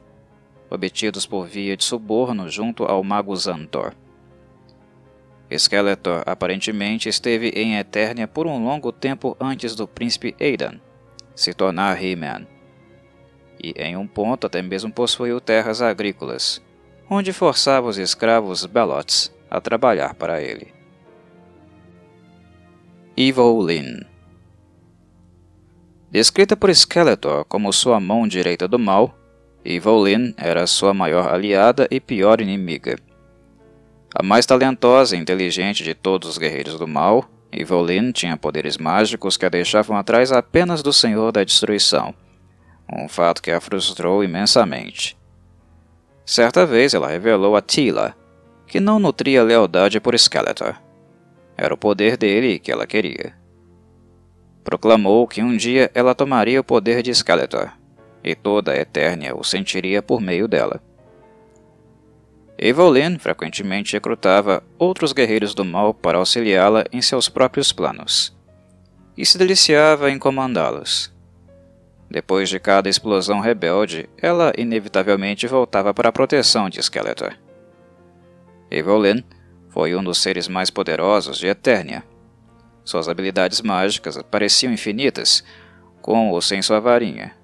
obtidos 0.71 1.27
por 1.27 1.49
via 1.49 1.77
de 1.77 1.83
suborno 1.83 2.49
junto 2.49 2.85
ao 2.85 3.03
mago 3.03 3.37
Xantor. 3.37 3.93
Skeletor 5.51 6.23
aparentemente 6.27 7.09
esteve 7.09 7.51
em 7.51 7.77
Eternia 7.77 8.27
por 8.27 8.47
um 8.47 8.65
longo 8.65 8.91
tempo 8.91 9.37
antes 9.41 9.75
do 9.75 9.87
príncipe 9.87 10.35
Aidan 10.41 10.81
se 11.35 11.53
tornar 11.53 12.03
He-Man 12.03 12.47
e 13.63 13.73
em 13.77 13.97
um 13.97 14.07
ponto 14.07 14.47
até 14.47 14.63
mesmo 14.63 14.93
possuiu 14.93 15.41
terras 15.41 15.81
agrícolas, 15.81 16.63
onde 17.09 17.33
forçava 17.33 17.89
os 17.89 17.99
escravos 17.99 18.67
Belots 18.67 19.33
a 19.51 19.61
trabalhar 19.61 20.15
para 20.15 20.43
ele. 20.43 20.75
Evil 23.17 23.61
Lyn 23.63 24.01
Descrita 26.11 26.57
por 26.57 26.75
Skeletor 26.75 27.45
como 27.47 27.73
sua 27.73 27.99
mão 27.99 28.27
direita 28.29 28.69
do 28.69 28.79
mal, 28.79 29.17
Evil 29.65 30.05
era 30.37 30.67
sua 30.67 30.95
maior 30.95 31.33
aliada 31.33 31.89
e 31.91 31.99
pior 31.99 32.41
inimiga. 32.41 32.99
A 34.19 34.23
mais 34.23 34.47
talentosa 34.47 35.15
e 35.15 35.19
inteligente 35.19 35.85
de 35.85 35.95
todos 35.95 36.31
os 36.31 36.39
guerreiros 36.39 36.79
do 36.79 36.89
mal, 36.89 37.27
Evil 37.53 37.83
Lyn 37.83 38.13
tinha 38.13 38.37
poderes 38.37 38.79
mágicos 38.79 39.37
que 39.37 39.45
a 39.45 39.51
deixavam 39.51 39.97
atrás 39.97 40.33
apenas 40.33 40.83
do 40.83 40.93
Senhor 40.93 41.31
da 41.33 41.45
Destruição– 41.45 42.15
um 42.93 43.09
fato 43.09 43.43
que 43.43 43.51
a 43.51 43.61
frustrou 43.61 44.23
imensamente. 44.23 45.17
Certa 46.25 46.65
vez 46.65 46.95
ela 46.95 47.09
revelou 47.09 47.57
a 47.57 47.61
Tila 47.61 48.15
que 48.67 48.81
não 48.81 48.99
nutria 48.99 49.45
lealdade 49.45 50.01
por 50.01 50.19
Skeletor. 50.19 50.75
Era 51.57 51.73
o 51.73 51.79
poder 51.79 52.17
dele 52.17 52.59
que 52.59 52.73
ela 52.73 52.87
queria. 52.87 53.35
Proclamou 54.65 55.27
que 55.29 55.41
um 55.41 55.57
dia 55.57 55.91
ela 55.95 56.15
tomaria 56.15 56.61
o 56.61 56.65
poder 56.65 57.01
de 57.01 57.15
Skeletor, 57.15 57.71
e 58.25 58.35
toda 58.35 58.73
a 58.73 58.77
Eternia 58.77 59.37
o 59.37 59.45
sentiria 59.45 60.03
por 60.03 60.21
meio 60.21 60.49
dela. 60.49 60.83
Evelyn 62.59 63.19
frequentemente 63.19 63.93
recrutava 63.93 64.63
outros 64.79 65.13
guerreiros 65.13 65.55
do 65.55 65.65
mal 65.65 65.93
para 65.93 66.19
auxiliá-la 66.19 66.85
em 66.91 67.03
seus 67.03 67.29
próprios 67.29 67.71
planos, 67.71 68.35
e 69.17 69.27
se 69.27 69.37
deliciava 69.37 70.11
em 70.11 70.19
comandá-los. 70.19 71.15
Depois 72.11 72.49
de 72.49 72.59
cada 72.59 72.89
explosão 72.89 73.41
rebelde, 73.41 74.09
ela 74.17 74.53
inevitavelmente 74.57 75.47
voltava 75.47 75.93
para 75.93 76.09
a 76.09 76.13
proteção 76.13 76.71
de 76.71 76.83
Skeletor. 76.83 77.37
Evelyn 78.71 79.23
foi 79.69 79.95
um 79.95 80.03
dos 80.03 80.19
seres 80.19 80.49
mais 80.49 80.71
poderosos 80.71 81.37
de 81.37 81.49
Eternia. 81.49 82.03
Suas 82.85 83.09
habilidades 83.09 83.61
mágicas 83.61 84.19
pareciam 84.31 84.73
infinitas, 84.73 85.45
com 86.01 86.31
ou 86.31 86.41
sem 86.41 86.63
sua 86.63 86.81
varinha. 86.81 87.35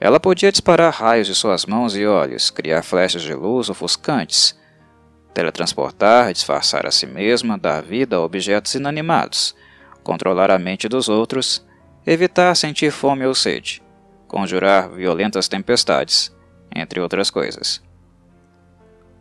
Ela 0.00 0.20
podia 0.20 0.52
disparar 0.52 0.92
raios 0.92 1.26
de 1.26 1.34
suas 1.34 1.66
mãos 1.66 1.96
e 1.96 2.06
olhos, 2.06 2.50
criar 2.50 2.82
flechas 2.82 3.22
de 3.22 3.34
luz 3.34 3.68
ofuscantes, 3.68 4.58
teletransportar, 5.34 6.32
disfarçar 6.32 6.86
a 6.86 6.90
si 6.90 7.06
mesma, 7.06 7.58
dar 7.58 7.82
vida 7.82 8.16
a 8.16 8.20
objetos 8.20 8.74
inanimados, 8.74 9.56
controlar 10.02 10.50
a 10.50 10.58
mente 10.58 10.88
dos 10.88 11.08
outros 11.08 11.66
evitar 12.10 12.54
sentir 12.56 12.90
fome 12.90 13.26
ou 13.26 13.34
sede, 13.34 13.82
conjurar 14.26 14.88
violentas 14.88 15.46
tempestades, 15.46 16.34
entre 16.74 17.00
outras 17.00 17.30
coisas. 17.30 17.82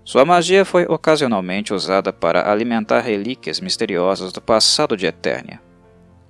Sua 0.06 0.24
magia 0.24 0.64
foi 0.64 0.86
ocasionalmente 0.86 1.74
usada 1.74 2.14
para 2.14 2.50
alimentar 2.50 3.02
relíquias 3.02 3.60
misteriosas 3.60 4.32
do 4.32 4.42
passado 4.42 4.96
de 4.96 5.06
Eternia, 5.06 5.62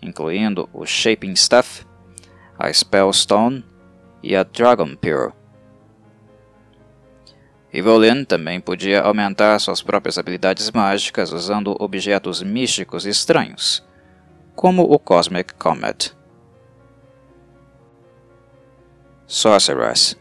incluindo 0.01 0.67
o 0.73 0.83
Shaping 0.83 1.33
Staff, 1.33 1.85
a 2.57 2.73
Spellstone 2.73 3.63
e 4.21 4.35
a 4.35 4.43
Dragon 4.43 4.95
Pearl. 4.95 5.31
Evelyn 7.71 8.23
também 8.23 8.59
podia 8.59 9.01
aumentar 9.01 9.59
suas 9.59 9.81
próprias 9.81 10.17
habilidades 10.17 10.71
mágicas 10.71 11.31
usando 11.31 11.75
objetos 11.79 12.41
místicos 12.41 13.05
estranhos, 13.05 13.85
como 14.55 14.83
o 14.83 14.97
Cosmic 14.97 15.53
Comet. 15.55 16.15
Sorceress. 19.27 20.17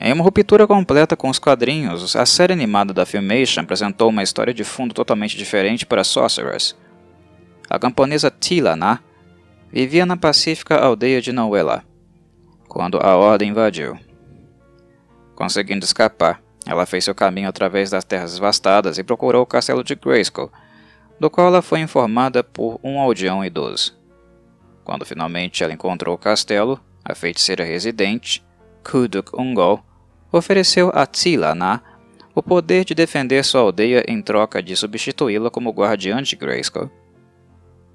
Em 0.00 0.12
uma 0.12 0.22
ruptura 0.22 0.64
completa 0.64 1.16
com 1.16 1.28
os 1.28 1.40
quadrinhos, 1.40 2.14
a 2.14 2.24
série 2.24 2.52
animada 2.52 2.94
da 2.94 3.04
Filmation 3.04 3.62
apresentou 3.62 4.10
uma 4.10 4.22
história 4.22 4.54
de 4.54 4.62
fundo 4.62 4.94
totalmente 4.94 5.36
diferente 5.36 5.84
para 5.84 6.04
Sorceress. 6.04 6.76
A 7.68 7.78
camponesa 7.78 8.30
Tila 8.30 8.76
Na 8.76 9.00
vivia 9.72 10.06
na 10.06 10.16
pacífica 10.16 10.76
aldeia 10.76 11.20
de 11.20 11.32
Nauela, 11.32 11.84
quando 12.68 12.98
a 12.98 13.16
Ordem 13.16 13.50
invadiu. 13.50 13.98
Conseguindo 15.34 15.84
escapar, 15.84 16.42
ela 16.66 16.86
fez 16.86 17.04
seu 17.04 17.14
caminho 17.14 17.48
através 17.48 17.90
das 17.90 18.04
terras 18.04 18.34
devastadas 18.34 18.98
e 18.98 19.04
procurou 19.04 19.42
o 19.42 19.46
castelo 19.46 19.82
de 19.82 19.94
Grayskull, 19.94 20.52
do 21.18 21.30
qual 21.30 21.48
ela 21.48 21.62
foi 21.62 21.80
informada 21.80 22.44
por 22.44 22.78
um 22.82 23.00
aldeão 23.00 23.44
idoso. 23.44 23.96
Quando 24.84 25.04
finalmente 25.04 25.64
ela 25.64 25.72
encontrou 25.72 26.14
o 26.14 26.18
castelo, 26.18 26.80
a 27.04 27.14
feiticeira 27.14 27.64
residente, 27.64 28.44
Kuduk 28.84 29.34
Ungol, 29.34 29.82
ofereceu 30.30 30.90
a 30.94 31.06
Tila-Na 31.06 31.80
o 32.34 32.42
poder 32.42 32.84
de 32.84 32.94
defender 32.94 33.44
sua 33.44 33.62
aldeia 33.62 34.04
em 34.06 34.22
troca 34.22 34.62
de 34.62 34.76
substituí-la 34.76 35.50
como 35.50 35.72
guardiã 35.72 36.22
de 36.22 36.36
Grayskull. 36.36 36.90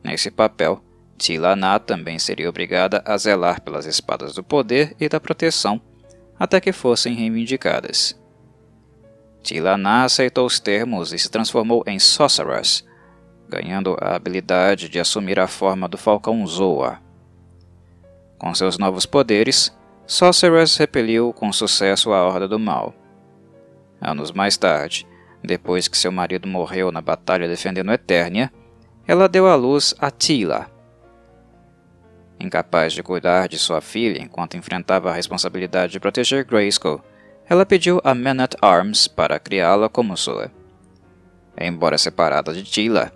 Nesse 0.04 0.30
papel, 0.30 0.82
Tila-Na 1.18 1.80
também 1.80 2.20
seria 2.20 2.50
obrigada 2.50 3.02
a 3.06 3.18
zelar 3.18 3.62
pelas 3.62 3.86
espadas 3.86 4.34
do 4.34 4.44
poder 4.44 4.96
e 5.00 5.08
da 5.08 5.20
proteção 5.20 5.82
até 6.38 6.60
que 6.60 6.72
fossem 6.72 7.14
reivindicadas. 7.14 8.20
Tila-Na 9.42 10.04
aceitou 10.04 10.46
os 10.46 10.60
termos 10.60 11.14
e 11.14 11.20
se 11.20 11.30
transformou 11.30 11.84
em 11.86 12.00
Sorceress, 12.00 12.84
ganhando 13.48 13.96
a 14.02 14.16
habilidade 14.16 14.90
de 14.90 15.00
assumir 15.00 15.40
a 15.40 15.48
forma 15.48 15.88
do 15.88 15.98
Falcão 15.98 16.46
Zoa. 16.48 17.00
Com 18.38 18.54
seus 18.56 18.78
novos 18.78 19.06
poderes, 19.06 19.76
Sorceress 20.08 20.78
repeliu 20.78 21.32
com 21.34 21.52
sucesso 21.54 22.12
a 22.12 22.26
Horda 22.26 22.48
do 22.48 22.60
Mal. 22.60 22.94
Anos 24.02 24.32
mais 24.32 24.58
tarde, 24.58 25.08
depois 25.44 25.88
que 25.88 25.98
seu 25.98 26.12
marido 26.12 26.48
morreu 26.48 26.92
na 26.92 27.02
batalha 27.02 27.48
defendendo 27.48 27.92
Eternia, 27.92 28.52
ela 29.08 29.28
deu 29.28 29.48
à 29.48 29.56
luz 29.56 29.94
a 30.00 30.10
Tila. 30.10 30.73
Incapaz 32.44 32.92
de 32.92 33.02
cuidar 33.02 33.48
de 33.48 33.58
sua 33.58 33.80
filha 33.80 34.22
enquanto 34.22 34.58
enfrentava 34.58 35.10
a 35.10 35.14
responsabilidade 35.14 35.94
de 35.94 36.00
proteger 36.00 36.44
Grayskull, 36.44 37.02
ela 37.48 37.66
pediu 37.66 38.02
a 38.04 38.14
Man-at-Arms 38.14 39.08
para 39.08 39.40
criá-la 39.40 39.88
como 39.88 40.18
sua. 40.18 40.52
Embora 41.58 41.98
separada 41.98 42.54
de 42.54 42.64
Tila, 42.64 43.14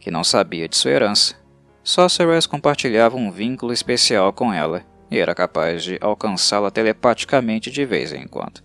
que 0.00 0.10
não 0.10 0.24
sabia 0.24 0.68
de 0.68 0.76
sua 0.76 0.90
herança, 0.90 1.36
Sorceress 1.84 2.48
compartilhava 2.48 3.16
um 3.16 3.30
vínculo 3.30 3.72
especial 3.72 4.32
com 4.32 4.52
ela 4.52 4.84
e 5.08 5.18
era 5.18 5.36
capaz 5.36 5.84
de 5.84 5.96
alcançá-la 6.00 6.70
telepaticamente 6.70 7.70
de 7.70 7.84
vez 7.84 8.12
em 8.12 8.26
quando. 8.26 8.60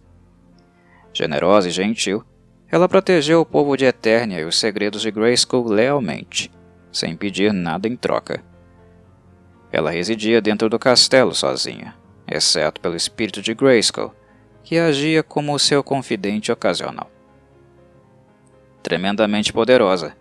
Generosa 1.14 1.68
e 1.68 1.72
gentil, 1.72 2.24
ela 2.68 2.90
protegeu 2.90 3.42
o 3.42 3.46
povo 3.46 3.78
de 3.78 3.86
Eternia 3.86 4.40
e 4.40 4.44
os 4.44 4.58
segredos 4.58 5.04
de 5.04 5.12
Grayskull 5.12 5.68
lealmente, 5.68 6.52
sem 6.92 7.16
pedir 7.16 7.54
nada 7.54 7.88
em 7.88 7.96
troca. 7.96 8.44
Ela 9.74 9.92
residia 9.92 10.40
dentro 10.40 10.70
do 10.70 10.80
castelo 10.80 11.36
sozinha, 11.36 11.94
exceto 12.26 12.80
pelo 12.80 12.96
espírito 12.96 13.42
de 13.42 13.54
Grayskull, 13.54 14.14
que 14.64 14.78
agia 14.78 15.22
como 15.22 15.60
seu 15.60 15.84
confidente 15.84 16.50
ocasional. 16.50 17.12
Tremendamente 18.82 19.52
poderosa, 19.52 20.16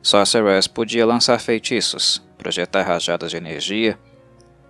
Sorceress 0.00 0.68
podia 0.68 1.04
lançar 1.04 1.40
feitiços, 1.40 2.22
projetar 2.38 2.82
rajadas 2.82 3.32
de 3.32 3.36
energia 3.36 3.98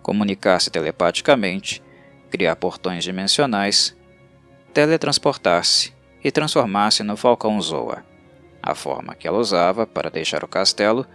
comunicar-se 0.09 0.71
telepaticamente, 0.71 1.83
criar 2.31 2.57
portões 2.57 3.05
dimensionais, 3.05 3.95
teletransportar-se 4.73 5.93
e 6.25 6.31
transformar-se 6.31 7.03
no 7.03 7.15
Falcão 7.15 7.61
Zoa, 7.61 8.03
a 8.63 8.75
forma 8.75 9.15
que 9.15 9.29
ela 9.29 9.37
usava 9.37 9.87
para 9.87 10.11
deixar 10.11 10.43
o 10.43 10.49
castelo 10.49 11.07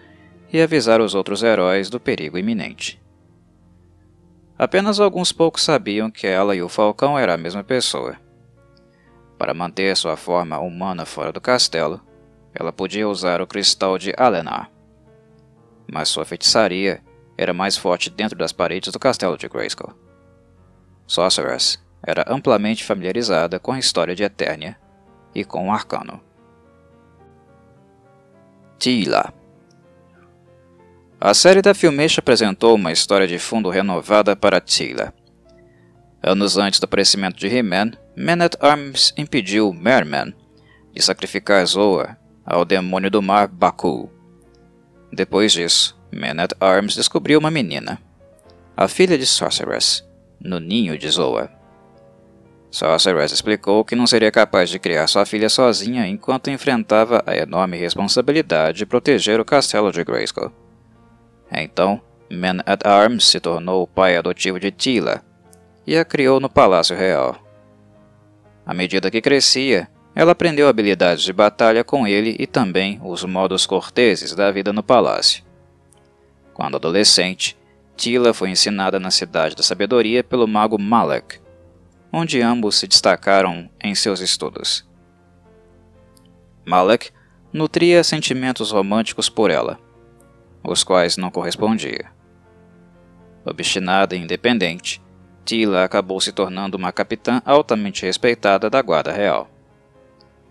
e 0.51 0.61
avisar 0.61 1.01
os 1.01 1.15
outros 1.15 1.41
heróis 1.41 1.89
do 1.89 1.99
perigo 1.99 2.37
iminente. 2.37 3.01
Apenas 4.63 4.97
alguns 4.97 5.33
poucos 5.33 5.61
sabiam 5.61 6.09
que 6.09 6.25
ela 6.25 6.55
e 6.55 6.61
o 6.61 6.69
Falcão 6.69 7.19
eram 7.19 7.33
a 7.33 7.37
mesma 7.37 7.65
pessoa. 7.65 8.15
Para 9.37 9.53
manter 9.53 9.93
sua 9.97 10.15
forma 10.15 10.57
humana 10.57 11.05
fora 11.05 11.33
do 11.33 11.41
castelo, 11.41 11.99
ela 12.55 12.71
podia 12.71 13.09
usar 13.09 13.41
o 13.41 13.45
cristal 13.45 13.97
de 13.97 14.13
Alenar. 14.15 14.71
Mas 15.85 16.07
sua 16.07 16.23
feitiçaria 16.23 17.03
era 17.37 17.53
mais 17.53 17.75
forte 17.75 18.09
dentro 18.09 18.37
das 18.37 18.53
paredes 18.53 18.93
do 18.93 18.99
castelo 18.99 19.37
de 19.37 19.49
Grayskull. 19.49 19.93
Sorceress 21.05 21.77
era 22.01 22.23
amplamente 22.25 22.85
familiarizada 22.85 23.59
com 23.59 23.73
a 23.73 23.79
história 23.79 24.15
de 24.15 24.23
Eternia 24.23 24.77
e 25.35 25.43
com 25.43 25.67
o 25.67 25.71
arcano. 25.73 26.21
Tila 28.79 29.33
A 31.25 31.33
série 31.33 31.61
da 31.61 31.73
Filmation 31.73 32.19
apresentou 32.19 32.75
uma 32.75 32.91
história 32.91 33.25
de 33.25 33.39
fundo 33.39 33.69
renovada 33.69 34.35
para 34.35 34.59
Tila. 34.59 35.13
Anos 36.21 36.57
antes 36.57 36.81
do 36.81 36.83
aparecimento 36.83 37.37
de 37.37 37.47
He-Man, 37.47 37.91
Man-at-Arms 38.13 39.13
impediu 39.15 39.71
Merman 39.71 40.35
de 40.93 41.01
sacrificar 41.01 41.65
Zoa 41.65 42.17
ao 42.45 42.65
demônio 42.65 43.09
do 43.09 43.21
mar 43.21 43.47
Baku. 43.47 44.11
Depois 45.13 45.53
disso, 45.53 45.97
Man-at-Arms 46.11 46.93
descobriu 46.93 47.39
uma 47.39 47.49
menina, 47.49 48.01
a 48.75 48.89
filha 48.89 49.17
de 49.17 49.25
Sorceress, 49.25 50.03
no 50.41 50.59
ninho 50.59 50.97
de 50.97 51.09
Zoa. 51.09 51.49
Sorceress 52.69 53.33
explicou 53.33 53.85
que 53.85 53.95
não 53.95 54.05
seria 54.05 54.29
capaz 54.29 54.69
de 54.69 54.77
criar 54.77 55.07
sua 55.07 55.25
filha 55.25 55.47
sozinha 55.47 56.05
enquanto 56.05 56.49
enfrentava 56.49 57.23
a 57.25 57.33
enorme 57.33 57.77
responsabilidade 57.77 58.79
de 58.79 58.85
proteger 58.85 59.39
o 59.39 59.45
castelo 59.45 59.89
de 59.89 60.03
Grayskull. 60.03 60.62
Então, 61.53 62.01
Man-at-Arms 62.29 63.25
se 63.25 63.39
tornou 63.39 63.83
o 63.83 63.87
pai 63.87 64.17
adotivo 64.17 64.59
de 64.59 64.71
Tila 64.71 65.21
e 65.85 65.95
a 65.95 66.03
criou 66.03 66.39
no 66.39 66.49
Palácio 66.49 66.95
Real. 66.95 67.37
À 68.65 68.73
medida 68.73 69.11
que 69.11 69.21
crescia, 69.21 69.87
ela 70.15 70.31
aprendeu 70.31 70.67
habilidades 70.67 71.23
de 71.23 71.33
batalha 71.33 71.83
com 71.83 72.07
ele 72.07 72.35
e 72.39 72.47
também 72.47 72.99
os 73.03 73.23
modos 73.23 73.65
corteses 73.65 74.33
da 74.33 74.51
vida 74.51 74.71
no 74.71 74.81
palácio. 74.81 75.43
Quando 76.53 76.75
adolescente, 76.75 77.57
Tila 77.95 78.33
foi 78.33 78.49
ensinada 78.49 78.99
na 78.99 79.11
Cidade 79.11 79.55
da 79.55 79.63
Sabedoria 79.63 80.23
pelo 80.23 80.47
mago 80.47 80.79
Malek, 80.79 81.39
onde 82.11 82.41
ambos 82.41 82.77
se 82.77 82.87
destacaram 82.87 83.69
em 83.83 83.93
seus 83.95 84.19
estudos. 84.19 84.87
Malek 86.65 87.11
nutria 87.51 88.03
sentimentos 88.03 88.71
românticos 88.71 89.29
por 89.29 89.49
ela, 89.49 89.79
os 90.63 90.83
quais 90.83 91.17
não 91.17 91.29
correspondia. 91.29 92.11
Obstinada 93.45 94.15
e 94.15 94.19
independente, 94.19 95.01
Tila 95.43 95.83
acabou 95.83 96.21
se 96.21 96.31
tornando 96.31 96.77
uma 96.77 96.91
capitã 96.91 97.41
altamente 97.45 98.05
respeitada 98.05 98.69
da 98.69 98.81
Guarda 98.81 99.11
Real. 99.11 99.49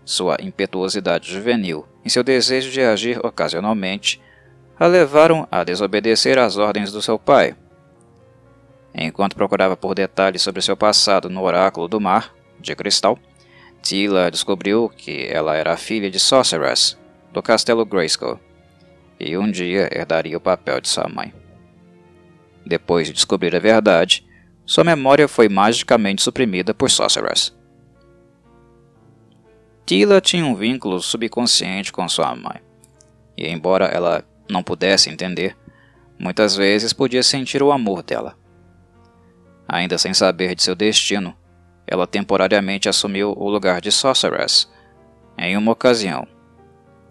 Sua 0.05 0.37
impetuosidade 0.39 1.31
juvenil 1.31 1.87
e 2.05 2.09
seu 2.09 2.23
desejo 2.23 2.69
de 2.69 2.81
agir 2.81 3.25
ocasionalmente 3.25 4.21
a 4.79 4.85
levaram 4.85 5.47
a 5.49 5.63
desobedecer 5.63 6.37
às 6.37 6.57
ordens 6.57 6.91
do 6.91 7.01
seu 7.01 7.17
pai. 7.17 7.55
Enquanto 8.93 9.35
procurava 9.35 9.75
por 9.75 9.95
detalhes 9.95 10.41
sobre 10.41 10.61
seu 10.61 10.77
passado 10.77 11.29
no 11.29 11.41
Oráculo 11.41 11.87
do 11.87 11.99
Mar, 11.99 12.33
de 12.59 12.75
cristal, 12.75 13.17
Tila 13.81 14.29
descobriu 14.29 14.89
que 14.89 15.27
ela 15.27 15.55
era 15.55 15.75
filha 15.75 16.11
de 16.11 16.19
Sorceress, 16.19 16.97
do 17.31 17.41
Castelo 17.41 17.85
Grayskull, 17.85 18.39
e 19.23 19.37
um 19.37 19.49
dia 19.49 19.89
herdaria 19.91 20.37
o 20.37 20.41
papel 20.41 20.81
de 20.81 20.89
sua 20.89 21.07
mãe. 21.07 21.33
Depois 22.65 23.07
de 23.07 23.13
descobrir 23.13 23.55
a 23.55 23.59
verdade, 23.59 24.25
sua 24.65 24.83
memória 24.83 25.27
foi 25.27 25.47
magicamente 25.47 26.21
suprimida 26.21 26.73
por 26.73 26.91
Sorceress. 26.91 27.53
Tila 29.85 30.19
tinha 30.19 30.45
um 30.45 30.55
vínculo 30.55 31.01
subconsciente 31.01 31.91
com 31.91 32.07
sua 32.07 32.35
mãe, 32.35 32.61
e 33.37 33.47
embora 33.47 33.85
ela 33.85 34.23
não 34.49 34.61
pudesse 34.61 35.09
entender, 35.09 35.57
muitas 36.19 36.55
vezes 36.55 36.93
podia 36.93 37.23
sentir 37.23 37.63
o 37.63 37.71
amor 37.71 38.03
dela. 38.03 38.37
Ainda 39.67 39.97
sem 39.97 40.13
saber 40.13 40.55
de 40.55 40.63
seu 40.63 40.75
destino, 40.75 41.35
ela 41.87 42.07
temporariamente 42.07 42.87
assumiu 42.87 43.33
o 43.37 43.49
lugar 43.49 43.81
de 43.81 43.91
Sorceress 43.91 44.67
em 45.37 45.57
uma 45.57 45.71
ocasião, 45.71 46.27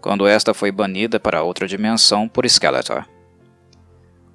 quando 0.03 0.27
esta 0.27 0.53
foi 0.53 0.69
banida 0.69 1.17
para 1.17 1.43
outra 1.43 1.65
dimensão 1.65 2.27
por 2.27 2.45
Skeletor. 2.45 3.05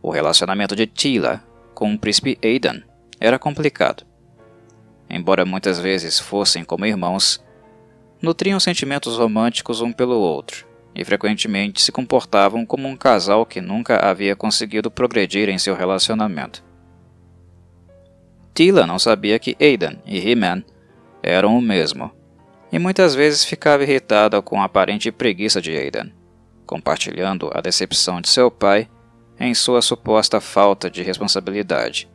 O 0.00 0.10
relacionamento 0.10 0.74
de 0.74 0.86
Tila 0.86 1.44
com 1.74 1.92
o 1.92 1.98
príncipe 1.98 2.38
Aidan 2.42 2.80
era 3.20 3.38
complicado. 3.38 4.06
Embora 5.10 5.44
muitas 5.44 5.78
vezes 5.78 6.18
fossem 6.18 6.64
como 6.64 6.86
irmãos, 6.86 7.44
nutriam 8.22 8.58
sentimentos 8.58 9.18
românticos 9.18 9.82
um 9.82 9.92
pelo 9.92 10.16
outro 10.16 10.66
e 10.94 11.04
frequentemente 11.04 11.82
se 11.82 11.92
comportavam 11.92 12.64
como 12.64 12.88
um 12.88 12.96
casal 12.96 13.44
que 13.44 13.60
nunca 13.60 13.98
havia 13.98 14.34
conseguido 14.34 14.90
progredir 14.90 15.50
em 15.50 15.58
seu 15.58 15.74
relacionamento. 15.74 16.64
Tila 18.54 18.86
não 18.86 18.98
sabia 18.98 19.38
que 19.38 19.54
Aidan 19.60 19.98
e 20.06 20.18
He-Man 20.18 20.64
eram 21.22 21.58
o 21.58 21.60
mesmo, 21.60 22.10
e 22.70 22.78
muitas 22.78 23.14
vezes 23.14 23.44
ficava 23.44 23.82
irritada 23.82 24.40
com 24.42 24.60
a 24.60 24.64
aparente 24.64 25.10
preguiça 25.10 25.60
de 25.60 25.76
Aidan, 25.76 26.10
compartilhando 26.66 27.50
a 27.54 27.60
decepção 27.60 28.20
de 28.20 28.28
seu 28.28 28.50
pai 28.50 28.88
em 29.40 29.54
sua 29.54 29.80
suposta 29.80 30.40
falta 30.40 30.90
de 30.90 31.02
responsabilidade. 31.02 32.08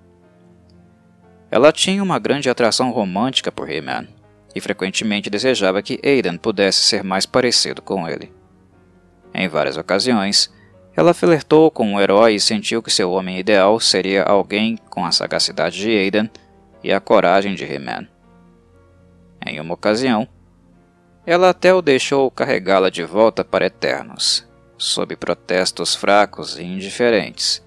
Ela 1.50 1.72
tinha 1.72 2.04
uma 2.04 2.20
grande 2.20 2.50
atração 2.50 2.92
romântica 2.92 3.52
por 3.52 3.70
He-Man, 3.70 4.08
e 4.56 4.62
frequentemente 4.62 5.30
desejava 5.30 5.82
que 5.82 6.00
Aidan 6.04 6.38
pudesse 6.38 6.80
ser 6.80 7.04
mais 7.04 7.26
parecido 7.26 7.82
com 7.82 8.08
ele. 8.08 8.32
Em 9.34 9.48
várias 9.48 9.78
ocasiões, 9.78 10.54
ela 10.96 11.14
flertou 11.14 11.72
com 11.72 11.88
um 11.88 12.00
herói 12.00 12.36
e 12.36 12.40
sentiu 12.40 12.84
que 12.84 12.92
seu 12.92 13.12
homem 13.12 13.40
ideal 13.40 13.80
seria 13.80 14.24
alguém 14.24 14.78
com 14.90 15.04
a 15.04 15.12
sagacidade 15.12 15.80
de 15.80 15.90
Aiden 15.90 16.30
e 16.84 16.94
a 16.94 17.00
coragem 17.00 17.56
de 17.56 17.64
He-Man. 17.64 18.08
Em 19.46 19.60
uma 19.60 19.74
ocasião, 19.74 20.28
ela 21.26 21.50
até 21.50 21.74
o 21.74 21.82
deixou 21.82 22.30
carregá-la 22.30 22.90
de 22.90 23.04
volta 23.04 23.44
para 23.44 23.66
Eternos, 23.66 24.48
sob 24.78 25.16
protestos 25.16 25.96
fracos 25.96 26.58
e 26.58 26.64
indiferentes. 26.64 27.64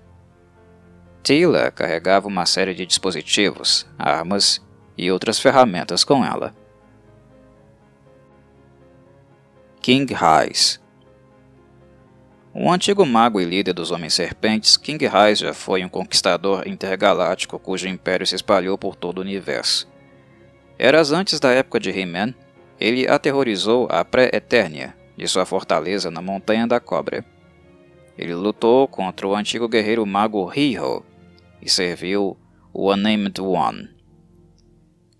Tila 1.22 1.70
carregava 1.70 2.28
uma 2.28 2.46
série 2.46 2.74
de 2.74 2.86
dispositivos, 2.86 3.86
armas 3.98 4.64
e 4.96 5.10
outras 5.10 5.38
ferramentas 5.38 6.04
com 6.04 6.24
ela. 6.24 6.54
King 9.80 10.12
Highs 10.14 10.80
o 12.58 12.72
antigo 12.72 13.04
mago 13.04 13.38
e 13.38 13.44
líder 13.44 13.74
dos 13.74 13.90
Homens-Serpentes, 13.90 14.78
King 14.78 15.04
Raiz 15.04 15.40
já 15.40 15.52
foi 15.52 15.84
um 15.84 15.90
conquistador 15.90 16.66
intergaláctico 16.66 17.58
cujo 17.58 17.86
império 17.86 18.26
se 18.26 18.34
espalhou 18.34 18.78
por 18.78 18.96
todo 18.96 19.18
o 19.18 19.20
universo. 19.20 19.86
Eras 20.78 21.12
antes 21.12 21.38
da 21.38 21.50
época 21.52 21.78
de 21.78 21.90
He-Man, 21.90 22.34
ele 22.78 23.08
aterrorizou 23.08 23.88
a 23.90 24.04
Pré-Eternia 24.04 24.94
de 25.16 25.26
sua 25.26 25.46
fortaleza 25.46 26.10
na 26.10 26.20
Montanha 26.20 26.66
da 26.66 26.78
Cobra. 26.78 27.24
Ele 28.18 28.34
lutou 28.34 28.86
contra 28.88 29.26
o 29.26 29.34
antigo 29.34 29.68
guerreiro 29.68 30.04
mago 30.06 30.44
Riho 30.44 31.04
e 31.60 31.68
serviu 31.68 32.36
o 32.72 32.92
Unnamed 32.92 33.40
One. 33.40 33.90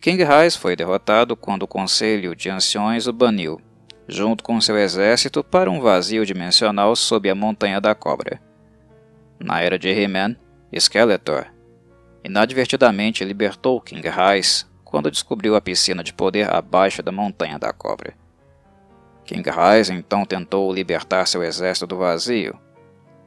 King 0.01 0.23
Raiz 0.23 0.55
foi 0.55 0.77
derrotado 0.77 1.37
quando 1.37 1.63
o 1.65 1.69
Conselho 1.69 2.37
de 2.37 2.51
Anciões 2.51 3.07
o 3.07 3.13
baniu, 3.13 3.61
junto 4.07 4.45
com 4.45 4.61
seu 4.61 4.79
exército, 4.79 5.43
para 5.43 5.71
um 5.71 5.81
vazio 5.81 6.25
dimensional 6.25 6.95
sob 6.95 7.29
a 7.29 7.35
Montanha 7.35 7.81
da 7.81 7.95
Cobra. 7.95 8.41
Na 9.39 9.61
era 9.61 9.79
de 9.79 9.89
He-Man, 9.89 10.37
Skeletor 10.79 11.57
inadvertidamente 12.27 13.25
libertou 13.25 13.81
King 13.81 14.07
Raiz 14.09 14.69
quando 14.87 15.11
descobriu 15.11 15.57
a 15.57 15.61
piscina 15.61 16.03
de 16.03 16.15
poder 16.15 16.49
abaixo 16.49 17.03
da 17.03 17.11
Montanha 17.11 17.59
da 17.59 17.73
Cobra. 17.73 18.15
King 19.25 19.51
Raiz 19.51 19.91
então 19.91 20.25
tentou 20.25 20.73
libertar 20.73 21.27
seu 21.27 21.43
exército 21.43 21.89
do 21.89 21.99
vazio, 21.99 22.57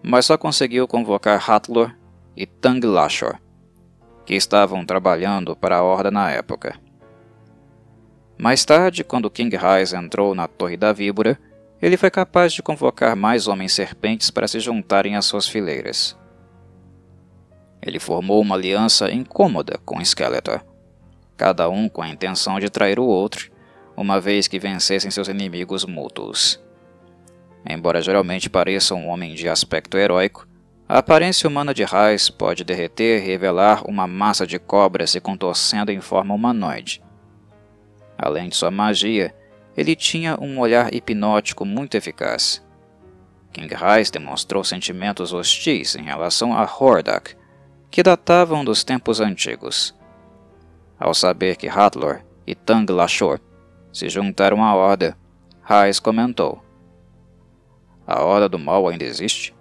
mas 0.01 0.25
só 0.25 0.37
conseguiu 0.37 0.87
convocar 0.87 1.51
Hatlor 1.51 1.93
e 2.35 2.45
Tang 2.45 2.87
Lashor, 2.87 3.37
que 4.25 4.33
estavam 4.33 4.85
trabalhando 4.85 5.53
para 5.53 5.77
a 5.77 5.83
Horda 5.83 6.09
na 6.09 6.31
época. 6.31 6.79
Mais 8.37 8.63
tarde, 8.63 9.03
quando 9.03 9.29
King 9.29 9.53
Raiz 9.57 9.91
entrou 9.91 10.33
na 10.33 10.47
Torre 10.47 10.77
da 10.77 10.93
Víbora, 10.93 11.37
ele 11.81 11.97
foi 11.97 12.09
capaz 12.09 12.53
de 12.53 12.63
convocar 12.63 13.17
mais 13.17 13.49
homens-serpentes 13.49 14.31
para 14.31 14.47
se 14.47 14.61
juntarem 14.61 15.17
às 15.17 15.25
suas 15.25 15.45
fileiras. 15.45 16.17
Ele 17.81 17.99
formou 17.99 18.41
uma 18.41 18.55
aliança 18.55 19.11
incômoda 19.11 19.77
com 19.83 20.03
Skeletor, 20.03 20.61
cada 21.39 21.69
um 21.69 21.87
com 21.87 22.01
a 22.01 22.09
intenção 22.09 22.59
de 22.59 22.69
trair 22.69 22.99
o 22.99 23.05
outro, 23.05 23.49
uma 23.95 24.19
vez 24.19 24.45
que 24.45 24.59
vencessem 24.59 25.09
seus 25.09 25.29
inimigos 25.29 25.85
mútuos. 25.85 26.61
Embora 27.65 28.01
geralmente 28.01 28.49
pareça 28.49 28.93
um 28.93 29.07
homem 29.07 29.33
de 29.33 29.47
aspecto 29.47 29.97
heróico, 29.97 30.45
a 30.85 30.97
aparência 30.97 31.47
humana 31.47 31.73
de 31.73 31.81
Raiz 31.85 32.29
pode 32.29 32.65
derreter 32.65 33.23
e 33.23 33.25
revelar 33.25 33.89
uma 33.89 34.05
massa 34.05 34.45
de 34.45 34.59
cobra 34.59 35.07
se 35.07 35.21
contorcendo 35.21 35.93
em 35.93 36.01
forma 36.01 36.35
humanoide. 36.35 37.01
Além 38.17 38.49
de 38.49 38.57
sua 38.57 38.69
magia, 38.69 39.33
ele 39.77 39.95
tinha 39.95 40.37
um 40.41 40.59
olhar 40.59 40.93
hipnótico 40.93 41.63
muito 41.63 41.95
eficaz. 41.95 42.61
King 43.53 43.73
Raiz 43.73 44.11
demonstrou 44.11 44.61
sentimentos 44.61 45.31
hostis 45.31 45.95
em 45.95 46.03
relação 46.03 46.53
a 46.53 46.63
Hordak, 46.65 47.33
que 47.89 48.03
datavam 48.03 48.65
dos 48.65 48.83
tempos 48.83 49.21
antigos. 49.21 49.97
Ao 50.99 51.13
saber 51.13 51.55
que 51.55 51.69
Hatlor 51.69 52.21
e 52.45 52.53
Tang 52.53 52.91
Lashor 52.91 53.39
se 53.93 54.09
juntaram 54.09 54.63
à 54.63 54.75
Horda, 54.75 55.17
Raiz 55.61 55.97
comentou: 55.99 56.61
A 58.05 58.21
Horda 58.21 58.49
do 58.49 58.59
Mal 58.59 58.87
ainda 58.87 59.05
existe? 59.05 59.55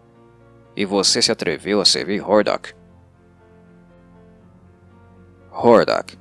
E 0.75 0.85
você 0.85 1.23
se 1.23 1.31
atreveu 1.31 1.81
a 1.81 1.85
servir 1.85 2.21
Hordak? 2.29 2.75
Hordak 5.51 6.19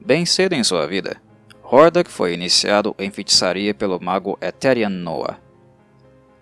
Bem 0.00 0.26
cedo 0.26 0.54
em 0.54 0.64
sua 0.64 0.86
vida, 0.86 1.20
Hordak 1.62 2.10
foi 2.10 2.34
iniciado 2.34 2.94
em 2.98 3.10
feitiçaria 3.10 3.74
pelo 3.74 4.00
mago 4.00 4.36
Eterian 4.40 4.88
Noah. 4.88 5.38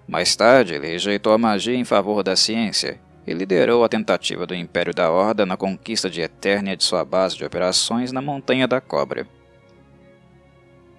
Mais 0.09 0.35
tarde, 0.35 0.75
ele 0.75 0.88
rejeitou 0.88 1.33
a 1.33 1.38
magia 1.38 1.77
em 1.77 1.85
favor 1.85 2.23
da 2.23 2.35
ciência 2.35 3.01
e 3.26 3.35
liderou 3.35 3.85
a 3.85 3.88
tentativa 3.88 4.46
do 4.46 4.54
Império 4.54 4.94
da 4.94 5.11
Horda 5.11 5.44
na 5.44 5.56
conquista 5.56 6.09
de 6.09 6.20
Eternia 6.20 6.76
de 6.76 6.85
sua 6.85 7.04
base 7.04 7.37
de 7.37 7.44
operações 7.44 8.12
na 8.12 8.22
Montanha 8.22 8.66
da 8.66 8.80
Cobra. 8.80 9.26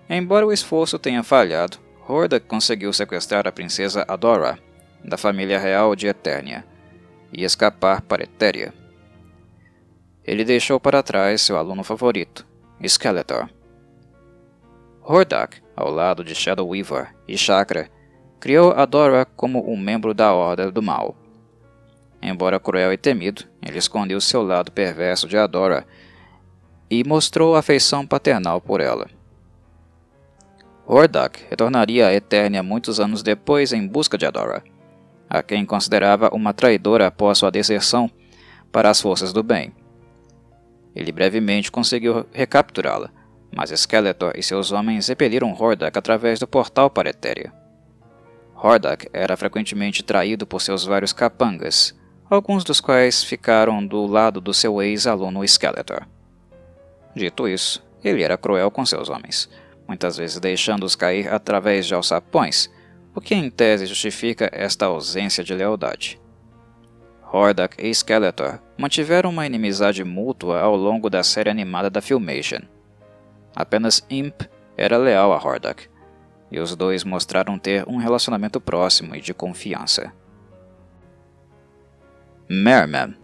Embora 0.10 0.46
o 0.46 0.52
esforço 0.52 1.00
tenha 1.00 1.24
falhado, 1.24 1.78
Hordak 2.08 2.46
conseguiu 2.46 2.92
sequestrar 2.92 3.48
a 3.48 3.52
princesa 3.52 4.04
Adora, 4.08 4.60
da 5.04 5.18
família 5.18 5.58
real 5.58 5.96
de 5.96 6.08
Eternia, 6.08 6.66
e 7.32 7.44
escapar 7.44 8.02
para 8.02 8.24
Etéria. 8.24 8.74
Ele 10.24 10.44
deixou 10.44 10.80
para 10.80 11.02
trás 11.02 11.42
seu 11.42 11.58
aluno 11.58 11.84
favorito, 11.84 12.46
Skeletor. 12.84 13.50
Hordak, 15.02 15.62
ao 15.76 15.90
lado 15.90 16.24
de 16.24 16.36
Shadow 16.36 16.68
Weaver 16.68 17.16
e 17.28 17.38
Chakra, 17.38 17.90
criou 18.40 18.72
Adora 18.72 19.26
como 19.26 19.72
um 19.72 19.78
membro 19.78 20.14
da 20.14 20.34
Horda 20.34 20.72
do 20.72 20.82
Mal. 20.82 21.16
Embora 22.42 22.60
cruel 22.60 22.92
e 22.92 22.98
temido, 22.98 23.44
ele 23.64 23.78
escondeu 23.78 24.20
seu 24.20 24.42
lado 24.42 24.72
perverso 24.72 25.28
de 25.28 25.38
Adora 25.38 25.86
e 26.90 27.04
mostrou 27.04 27.56
afeição 27.56 28.04
paternal 28.04 28.60
por 28.60 28.82
ela. 28.82 29.08
Hordak 30.88 31.46
retornaria 31.52 32.08
a 32.08 32.14
Eternia 32.16 32.64
muitos 32.64 33.00
anos 33.00 33.22
depois 33.22 33.72
em 33.74 33.88
busca 33.88 34.18
de 34.18 34.26
Adora, 34.26 34.64
a 35.30 35.44
quem 35.44 35.64
considerava 35.64 36.34
uma 36.34 36.52
traidora 36.52 37.06
após 37.06 37.38
sua 37.38 37.52
deserção 37.52 38.10
para 38.72 38.90
as 38.90 39.00
forças 39.00 39.32
do 39.32 39.44
bem. 39.44 39.72
Ele 40.96 41.12
brevemente 41.12 41.72
conseguiu 41.72 42.26
recapturá-la, 42.34 43.12
mas 43.56 43.70
Skeletor 43.70 44.34
e 44.36 44.42
seus 44.42 44.72
homens 44.72 45.08
repeliram 45.08 45.54
Hordak 45.54 45.96
através 45.96 46.40
do 46.40 46.48
portal 46.48 46.90
para 46.90 47.12
Etéria. 47.12 47.54
Hordak 48.56 49.08
era 49.14 49.38
frequentemente 49.38 50.02
traído 50.02 50.48
por 50.48 50.60
seus 50.60 50.84
vários 50.84 51.14
capangas, 51.14 52.01
alguns 52.32 52.64
dos 52.64 52.80
quais 52.80 53.22
ficaram 53.22 53.86
do 53.86 54.06
lado 54.06 54.40
do 54.40 54.54
seu 54.54 54.82
ex-aluno 54.82 55.44
Skeletor. 55.44 56.08
Dito 57.14 57.46
isso, 57.46 57.84
ele 58.02 58.24
era 58.24 58.38
cruel 58.38 58.72
com 58.72 58.86
seus 58.86 59.10
homens, 59.10 59.50
muitas 59.86 60.16
vezes 60.16 60.40
deixando-os 60.40 60.96
cair 60.96 61.28
através 61.28 61.86
de 61.86 61.94
alçapões, 61.94 62.72
o 63.14 63.20
que 63.20 63.36
em 63.36 63.50
tese 63.50 63.86
justifica 63.86 64.50
esta 64.54 64.86
ausência 64.86 65.44
de 65.44 65.54
lealdade. 65.54 66.22
Hordak 67.34 67.76
e 67.86 67.94
Skeletor 67.94 68.60
mantiveram 68.78 69.30
uma 69.30 69.46
inimizade 69.46 70.02
mútua 70.06 70.62
ao 70.62 70.78
longo 70.78 71.10
da 71.10 71.24
série 71.24 71.50
animada 71.50 71.90
da 71.90 72.02
Filmation. 72.02 72.62
Apenas 73.54 74.06
Imp 74.10 74.44
era 74.78 74.98
leal 74.98 75.34
a 75.34 75.38
Hordak, 75.38 75.90
e 76.50 76.62
os 76.62 76.78
dois 76.78 77.04
mostraram 77.04 77.60
ter 77.60 77.84
um 77.90 77.98
relacionamento 77.98 78.62
próximo 78.62 79.16
e 79.16 79.20
de 79.20 79.34
confiança. 79.34 80.14
Merman 82.54 83.16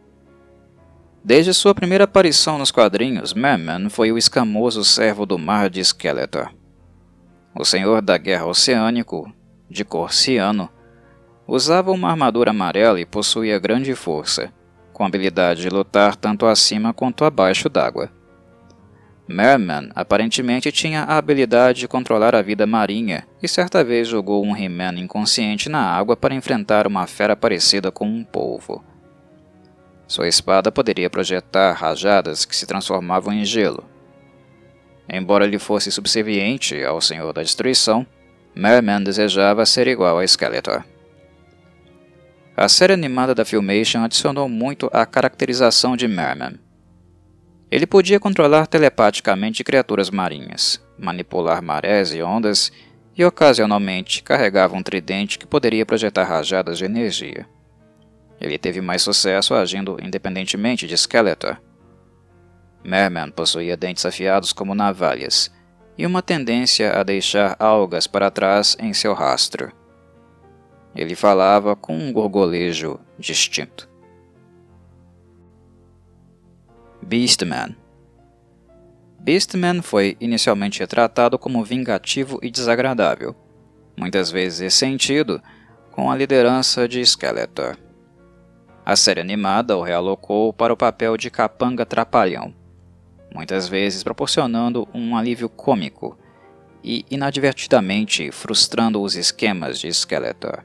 Desde 1.21 1.53
sua 1.53 1.75
primeira 1.75 2.05
aparição 2.05 2.57
nos 2.57 2.71
quadrinhos, 2.71 3.33
Merman 3.33 3.89
foi 3.89 4.09
o 4.09 4.17
escamoso 4.17 4.85
servo 4.85 5.25
do 5.25 5.37
mar 5.37 5.69
de 5.69 5.83
Skeletor. 5.83 6.55
O 7.53 7.65
Senhor 7.65 8.01
da 8.01 8.17
Guerra 8.17 8.45
Oceânico 8.45 9.29
de 9.69 9.83
cor 9.83 10.13
ciano, 10.13 10.69
usava 11.45 11.91
uma 11.91 12.09
armadura 12.09 12.51
amarela 12.51 13.01
e 13.01 13.05
possuía 13.05 13.59
grande 13.59 13.93
força, 13.95 14.49
com 14.93 15.03
habilidade 15.03 15.61
de 15.61 15.69
lutar 15.69 16.15
tanto 16.15 16.45
acima 16.45 16.93
quanto 16.93 17.25
abaixo 17.25 17.67
d'água. 17.67 18.09
Merman 19.27 19.89
aparentemente 19.93 20.71
tinha 20.71 21.03
a 21.03 21.17
habilidade 21.17 21.81
de 21.81 21.87
controlar 21.89 22.33
a 22.33 22.41
vida 22.41 22.65
marinha 22.65 23.27
e 23.43 23.47
certa 23.49 23.83
vez 23.83 24.07
jogou 24.07 24.45
um 24.45 24.55
He-Man 24.55 24.97
inconsciente 24.97 25.67
na 25.67 25.81
água 25.81 26.15
para 26.15 26.33
enfrentar 26.33 26.87
uma 26.87 27.05
fera 27.05 27.35
parecida 27.35 27.91
com 27.91 28.07
um 28.07 28.23
polvo. 28.23 28.81
Sua 30.07 30.27
espada 30.27 30.71
poderia 30.71 31.09
projetar 31.09 31.73
rajadas 31.73 32.45
que 32.45 32.55
se 32.55 32.65
transformavam 32.65 33.33
em 33.33 33.43
gelo. 33.43 33.83
Embora 35.09 35.45
ele 35.45 35.59
fosse 35.59 35.91
subserviente 35.91 36.83
ao 36.83 37.01
Senhor 37.01 37.33
da 37.33 37.41
Destruição, 37.41 38.05
Merman 38.55 39.03
desejava 39.03 39.65
ser 39.65 39.87
igual 39.87 40.17
a 40.17 40.25
Skeletor. 40.25 40.83
A 42.55 42.67
série 42.67 42.93
animada 42.93 43.35
da 43.35 43.45
Filmation 43.45 44.03
adicionou 44.03 44.49
muito 44.49 44.89
à 44.91 45.05
caracterização 45.05 45.95
de 45.95 46.07
Merman. 46.07 46.59
Ele 47.69 47.85
podia 47.85 48.19
controlar 48.19 48.65
telepaticamente 48.65 49.63
criaturas 49.63 50.09
marinhas, 50.09 50.81
manipular 50.97 51.61
marés 51.61 52.13
e 52.13 52.23
ondas 52.23 52.71
e 53.15 53.23
ocasionalmente 53.25 54.23
carregava 54.23 54.75
um 54.75 54.81
tridente 54.81 55.37
que 55.37 55.45
poderia 55.45 55.85
projetar 55.85 56.23
rajadas 56.23 56.77
de 56.77 56.85
energia. 56.85 57.45
Ele 58.39 58.57
teve 58.57 58.81
mais 58.81 59.01
sucesso 59.01 59.53
agindo 59.53 59.97
independentemente 60.01 60.87
de 60.87 60.95
Skeletor. 60.97 61.57
Merman 62.83 63.31
possuía 63.31 63.75
dentes 63.75 64.05
afiados 64.05 64.53
como 64.53 64.75
navalhas 64.75 65.51
e 65.97 66.05
uma 66.05 66.21
tendência 66.21 66.97
a 66.97 67.03
deixar 67.03 67.55
algas 67.59 68.05
para 68.05 68.29
trás 68.29 68.77
em 68.79 68.93
seu 68.93 69.13
rastro. 69.13 69.71
Ele 70.95 71.15
falava 71.15 71.75
com 71.75 71.97
um 71.97 72.13
gorgolejo 72.13 72.99
distinto. 73.17 73.89
Beastman 77.01 77.75
Beastman 79.19 79.81
foi 79.81 80.15
inicialmente 80.21 80.79
retratado 80.79 81.37
como 81.37 81.63
vingativo 81.63 82.39
e 82.41 82.49
desagradável, 82.49 83.35
muitas 83.97 84.31
vezes 84.31 84.59
ressentido 84.59 85.41
com 85.91 86.09
a 86.09 86.15
liderança 86.15 86.87
de 86.87 87.03
Skeletor. 87.05 87.77
A 88.87 88.95
série 88.95 89.19
animada 89.19 89.75
o 89.75 89.81
realocou 89.81 90.53
para 90.53 90.71
o 90.71 90.77
papel 90.77 91.17
de 91.17 91.29
capanga 91.29 91.85
trapalhão, 91.85 92.53
muitas 93.35 93.67
vezes 93.67 94.01
proporcionando 94.01 94.87
um 94.93 95.17
alívio 95.17 95.49
cômico 95.49 96.17
e 96.81 97.05
inadvertidamente 97.11 98.31
frustrando 98.31 99.01
os 99.01 99.17
esquemas 99.17 99.77
de 99.77 99.91
Skeletor. 99.93 100.63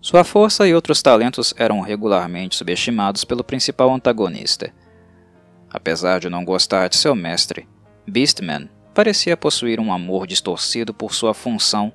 Sua 0.00 0.22
força 0.22 0.64
e 0.64 0.72
outros 0.72 1.02
talentos 1.02 1.52
eram 1.56 1.80
regularmente 1.80 2.54
subestimados 2.54 3.24
pelo 3.24 3.42
principal 3.42 3.92
antagonista. 3.92 4.72
Apesar 5.68 6.20
de 6.20 6.30
não 6.30 6.44
gostar 6.44 6.86
de 6.86 6.96
seu 6.96 7.16
mestre, 7.16 7.68
Beastman 8.06 8.70
parecia 8.94 9.36
possuir 9.36 9.80
um 9.80 9.92
amor 9.92 10.24
distorcido 10.24 10.94
por 10.94 11.14
sua 11.14 11.34
função 11.34 11.92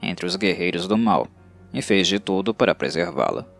entre 0.00 0.24
os 0.24 0.36
guerreiros 0.36 0.86
do 0.86 0.96
mal 0.96 1.26
e 1.74 1.82
fez 1.82 2.06
de 2.06 2.20
tudo 2.20 2.54
para 2.54 2.72
preservá-la. 2.72 3.55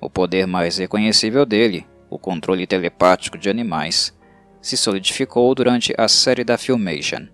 O 0.00 0.08
poder 0.08 0.46
mais 0.46 0.78
reconhecível 0.78 1.44
dele, 1.44 1.86
o 2.08 2.18
controle 2.18 2.66
telepático 2.66 3.36
de 3.36 3.50
animais, 3.50 4.16
se 4.62 4.76
solidificou 4.76 5.54
durante 5.54 5.94
a 5.96 6.08
série 6.08 6.44
da 6.44 6.56
Filmation. 6.56 7.26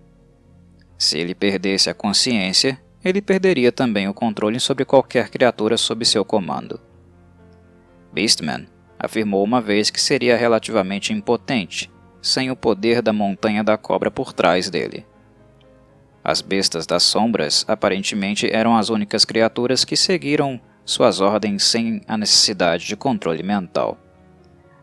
Se 0.97 1.17
ele 1.17 1.33
perdesse 1.33 1.89
a 1.89 1.93
consciência, 1.93 2.79
ele 3.03 3.21
perderia 3.21 3.71
também 3.71 4.07
o 4.07 4.13
controle 4.13 4.59
sobre 4.59 4.83
qualquer 4.83 5.29
criatura 5.29 5.77
sob 5.77 6.03
seu 6.03 6.25
comando. 6.25 6.79
Beastman 8.11 8.67
afirmou 8.99 9.43
uma 9.43 9.61
vez 9.61 9.89
que 9.89 10.01
seria 10.01 10.35
relativamente 10.35 11.13
impotente 11.13 11.91
sem 12.21 12.51
o 12.51 12.55
poder 12.55 13.01
da 13.01 13.13
montanha 13.13 13.63
da 13.63 13.77
cobra 13.77 14.11
por 14.11 14.33
trás 14.33 14.69
dele. 14.69 15.05
As 16.23 16.41
bestas 16.41 16.85
das 16.85 17.03
sombras 17.03 17.63
aparentemente 17.67 18.51
eram 18.51 18.75
as 18.75 18.89
únicas 18.89 19.23
criaturas 19.23 19.85
que 19.85 19.95
seguiram 19.95 20.59
suas 20.87 21.19
ordens 21.19 21.63
sem 21.63 22.01
a 22.07 22.17
necessidade 22.17 22.87
de 22.87 22.95
controle 22.95 23.43
mental. 23.43 23.97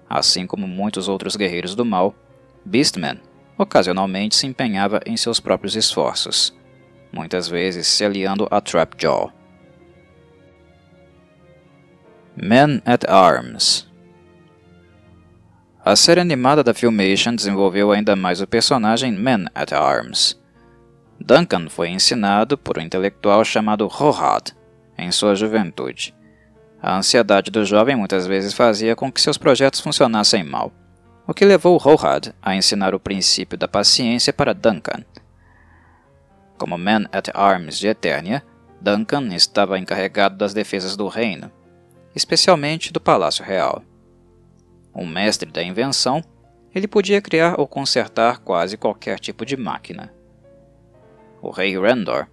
Assim 0.08 0.46
como 0.46 0.68
muitos 0.68 1.08
outros 1.08 1.34
guerreiros 1.34 1.74
do 1.74 1.82
mal, 1.82 2.14
Beastman 2.62 3.18
ocasionalmente 3.56 4.36
se 4.36 4.46
empenhava 4.46 5.00
em 5.06 5.16
seus 5.16 5.40
próprios 5.40 5.74
esforços, 5.74 6.54
muitas 7.10 7.48
vezes 7.48 7.86
se 7.86 8.04
aliando 8.04 8.46
a 8.50 8.60
Trapjaw. 8.60 9.32
Men 12.36 12.82
at 12.84 13.08
Arms 13.08 13.88
A 15.82 15.96
série 15.96 16.20
animada 16.20 16.62
da 16.62 16.74
Filmation 16.74 17.34
desenvolveu 17.34 17.92
ainda 17.92 18.14
mais 18.14 18.42
o 18.42 18.46
personagem 18.46 19.12
Men 19.12 19.46
at 19.54 19.72
Arms. 19.72 20.38
Duncan 21.18 21.70
foi 21.70 21.88
ensinado 21.88 22.58
por 22.58 22.76
um 22.76 22.82
intelectual 22.82 23.42
chamado 23.42 23.86
Rohad 23.86 24.52
em 24.96 25.11
sua 25.11 25.35
juventude. 25.35 26.14
A 26.83 26.96
ansiedade 26.96 27.50
do 27.50 27.64
jovem 27.64 27.96
muitas 27.96 28.26
vezes 28.26 28.52
fazia 28.52 28.94
com 28.94 29.11
que 29.11 29.20
seus 29.20 29.38
projetos 29.38 29.80
funcionassem 29.80 30.44
mal, 30.44 30.72
o 31.26 31.33
que 31.33 31.44
levou 31.44 31.76
Rohad 31.78 32.35
a 32.42 32.54
ensinar 32.54 32.94
o 32.94 33.00
princípio 33.00 33.57
da 33.57 33.66
paciência 33.66 34.33
para 34.33 34.52
Duncan– 34.52 35.04
como 36.59 36.78
Man 36.78 37.04
at 37.12 37.28
Arms 37.35 37.78
de 37.78 37.88
Eternia, 37.88 38.42
Duncan 38.80 39.35
estava 39.35 39.78
encarregado 39.78 40.37
das 40.37 40.54
defesas 40.54 40.96
do 40.96 41.09
reino, 41.09 41.50
especialmente 42.14 42.92
do 42.92 43.00
Palácio 43.00 43.44
Real. 43.44 43.83
Um 44.94 45.07
mestre 45.07 45.50
da 45.50 45.62
invenção, 45.62 46.22
ele 46.74 46.87
podia 46.87 47.20
criar 47.20 47.59
ou 47.59 47.66
consertar 47.66 48.38
quase 48.38 48.76
qualquer 48.76 49.18
tipo 49.18 49.44
de 49.44 49.57
máquina. 49.57 50.12
O 51.42 51.50
rei 51.50 51.78
Rendor 51.78 52.26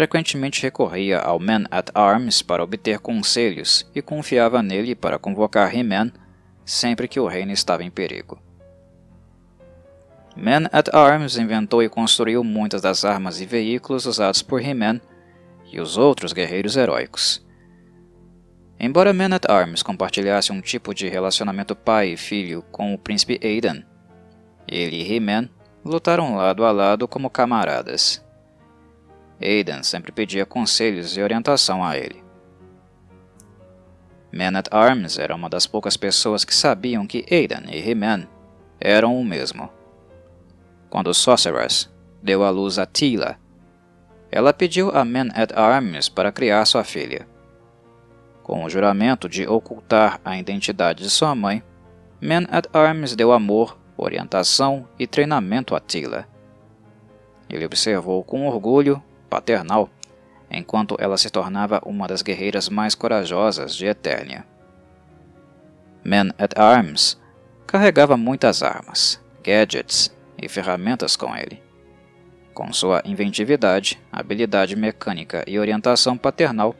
frequentemente 0.00 0.62
recorria 0.62 1.18
ao 1.18 1.38
Man 1.38 1.66
at 1.70 1.90
Arms 1.94 2.40
para 2.40 2.64
obter 2.64 3.00
conselhos 3.00 3.86
e 3.94 4.00
confiava 4.00 4.62
nele 4.62 4.94
para 4.94 5.18
convocar 5.18 5.76
He-Man 5.76 6.10
sempre 6.64 7.06
que 7.06 7.20
o 7.20 7.26
reino 7.26 7.52
estava 7.52 7.84
em 7.84 7.90
perigo. 7.90 8.40
Man 10.34 10.70
at 10.72 10.88
Arms 10.94 11.36
inventou 11.36 11.82
e 11.82 11.88
construiu 11.90 12.42
muitas 12.42 12.80
das 12.80 13.04
armas 13.04 13.42
e 13.42 13.44
veículos 13.44 14.06
usados 14.06 14.40
por 14.40 14.62
He-Man 14.62 15.02
e 15.70 15.78
os 15.78 15.98
outros 15.98 16.32
guerreiros 16.32 16.78
heróicos. 16.78 17.46
Embora 18.78 19.12
Man 19.12 19.34
at 19.34 19.50
Arms 19.50 19.82
compartilhasse 19.82 20.50
um 20.50 20.62
tipo 20.62 20.94
de 20.94 21.10
relacionamento 21.10 21.76
pai 21.76 22.14
e 22.14 22.16
filho 22.16 22.62
com 22.72 22.94
o 22.94 22.98
príncipe 22.98 23.38
Aidan, 23.44 23.82
ele 24.66 24.96
e 24.96 25.14
He-Man 25.14 25.50
lutaram 25.84 26.36
lado 26.36 26.64
a 26.64 26.72
lado 26.72 27.06
como 27.06 27.28
camaradas. 27.28 28.24
Aidan 29.40 29.82
sempre 29.82 30.12
pedia 30.12 30.44
conselhos 30.44 31.16
e 31.16 31.22
orientação 31.22 31.82
a 31.82 31.96
ele. 31.96 32.22
Man 34.32 34.56
at 34.58 34.68
Arms 34.70 35.18
era 35.18 35.34
uma 35.34 35.48
das 35.48 35.66
poucas 35.66 35.96
pessoas 35.96 36.44
que 36.44 36.54
sabiam 36.54 37.06
que 37.06 37.24
Aidan 37.30 37.62
e 37.68 37.90
He-Man 37.90 38.28
eram 38.78 39.18
o 39.18 39.24
mesmo. 39.24 39.68
Quando 40.88 41.14
Sorceress 41.14 41.88
deu 42.22 42.44
à 42.44 42.50
luz 42.50 42.78
a 42.78 42.86
Tila, 42.86 43.38
ela 44.30 44.52
pediu 44.52 44.90
a 44.90 45.04
Men 45.04 45.30
at 45.34 45.52
Arms 45.56 46.08
para 46.08 46.30
criar 46.30 46.64
sua 46.64 46.84
filha. 46.84 47.26
Com 48.42 48.64
o 48.64 48.70
juramento 48.70 49.28
de 49.28 49.46
ocultar 49.46 50.20
a 50.24 50.36
identidade 50.36 51.02
de 51.02 51.10
sua 51.10 51.34
mãe, 51.34 51.62
Men 52.20 52.46
at 52.50 52.66
Arms 52.72 53.16
deu 53.16 53.32
amor, 53.32 53.76
orientação 53.96 54.86
e 54.98 55.06
treinamento 55.06 55.74
a 55.74 55.80
Tila. 55.80 56.28
Ele 57.48 57.64
observou 57.64 58.22
com 58.22 58.46
orgulho 58.46 59.02
paternal 59.30 59.88
enquanto 60.50 60.96
ela 60.98 61.16
se 61.16 61.30
tornava 61.30 61.80
uma 61.86 62.08
das 62.08 62.22
guerreiras 62.22 62.68
mais 62.68 62.94
corajosas 62.94 63.74
de 63.74 63.86
Eternia. 63.86 64.44
Men 66.04 66.32
at 66.38 66.58
Arms 66.58 67.20
carregava 67.66 68.16
muitas 68.16 68.62
armas, 68.62 69.22
gadgets 69.44 70.14
e 70.36 70.48
ferramentas 70.48 71.14
com 71.14 71.36
ele. 71.36 71.62
Com 72.52 72.72
sua 72.72 73.00
inventividade, 73.04 74.00
habilidade 74.10 74.74
mecânica 74.74 75.44
e 75.46 75.58
orientação 75.58 76.18
paternal, 76.18 76.74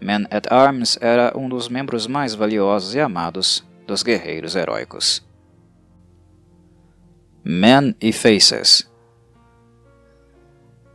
Man 0.00 0.26
at 0.32 0.50
Arms 0.50 0.98
era 1.00 1.32
um 1.38 1.48
dos 1.48 1.68
membros 1.68 2.08
mais 2.08 2.34
valiosos 2.34 2.94
e 2.96 3.00
amados 3.00 3.64
dos 3.86 4.02
guerreiros 4.02 4.56
heróicos. 4.56 5.24
Man 7.44 7.94
e 8.00 8.12
Faces 8.12 8.90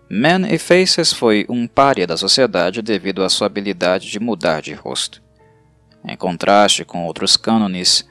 Man 0.10 0.48
e 0.50 0.58
Faces 0.58 1.12
foi 1.12 1.46
um 1.50 1.68
pária 1.68 2.08
da 2.08 2.16
sociedade 2.16 2.82
devido 2.82 3.24
à 3.24 3.30
sua 3.30 3.48
habilidade 3.48 4.10
de 4.10 4.20
mudar 4.20 4.62
de 4.62 4.74
rosto. 4.74 5.22
Em 6.06 6.16
contraste 6.16 6.86
com 6.86 7.06
outros 7.06 7.36
cânones, 7.36 8.08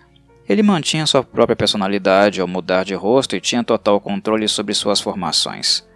ele 0.47 0.63
mantinha 0.63 1.07
sua 1.07 1.25
própria 1.25 1.57
personalidade 1.57 2.41
ao 2.41 2.47
mudar 2.47 2.85
de 2.85 2.95
rosto 2.95 3.35
e 3.35 3.41
tinha 3.41 3.65
total 3.65 3.99
controle 3.99 4.47
sobre 4.47 4.75
suas 4.75 5.01
formações. 5.01 5.87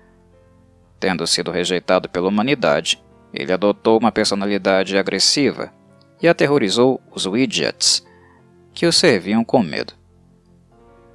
Tendo 0.99 1.27
sido 1.27 1.51
rejeitado 1.51 2.09
pela 2.09 2.29
humanidade, 2.29 3.03
ele 3.33 3.53
adotou 3.53 3.99
uma 3.99 4.11
personalidade 4.11 4.97
agressiva 4.97 5.71
e 6.21 6.27
aterrorizou 6.27 7.01
os 7.15 7.27
Widgets, 7.27 8.05
que 8.73 8.87
o 8.87 8.93
serviam 8.93 9.45
com 9.45 9.63
medo. 9.63 9.93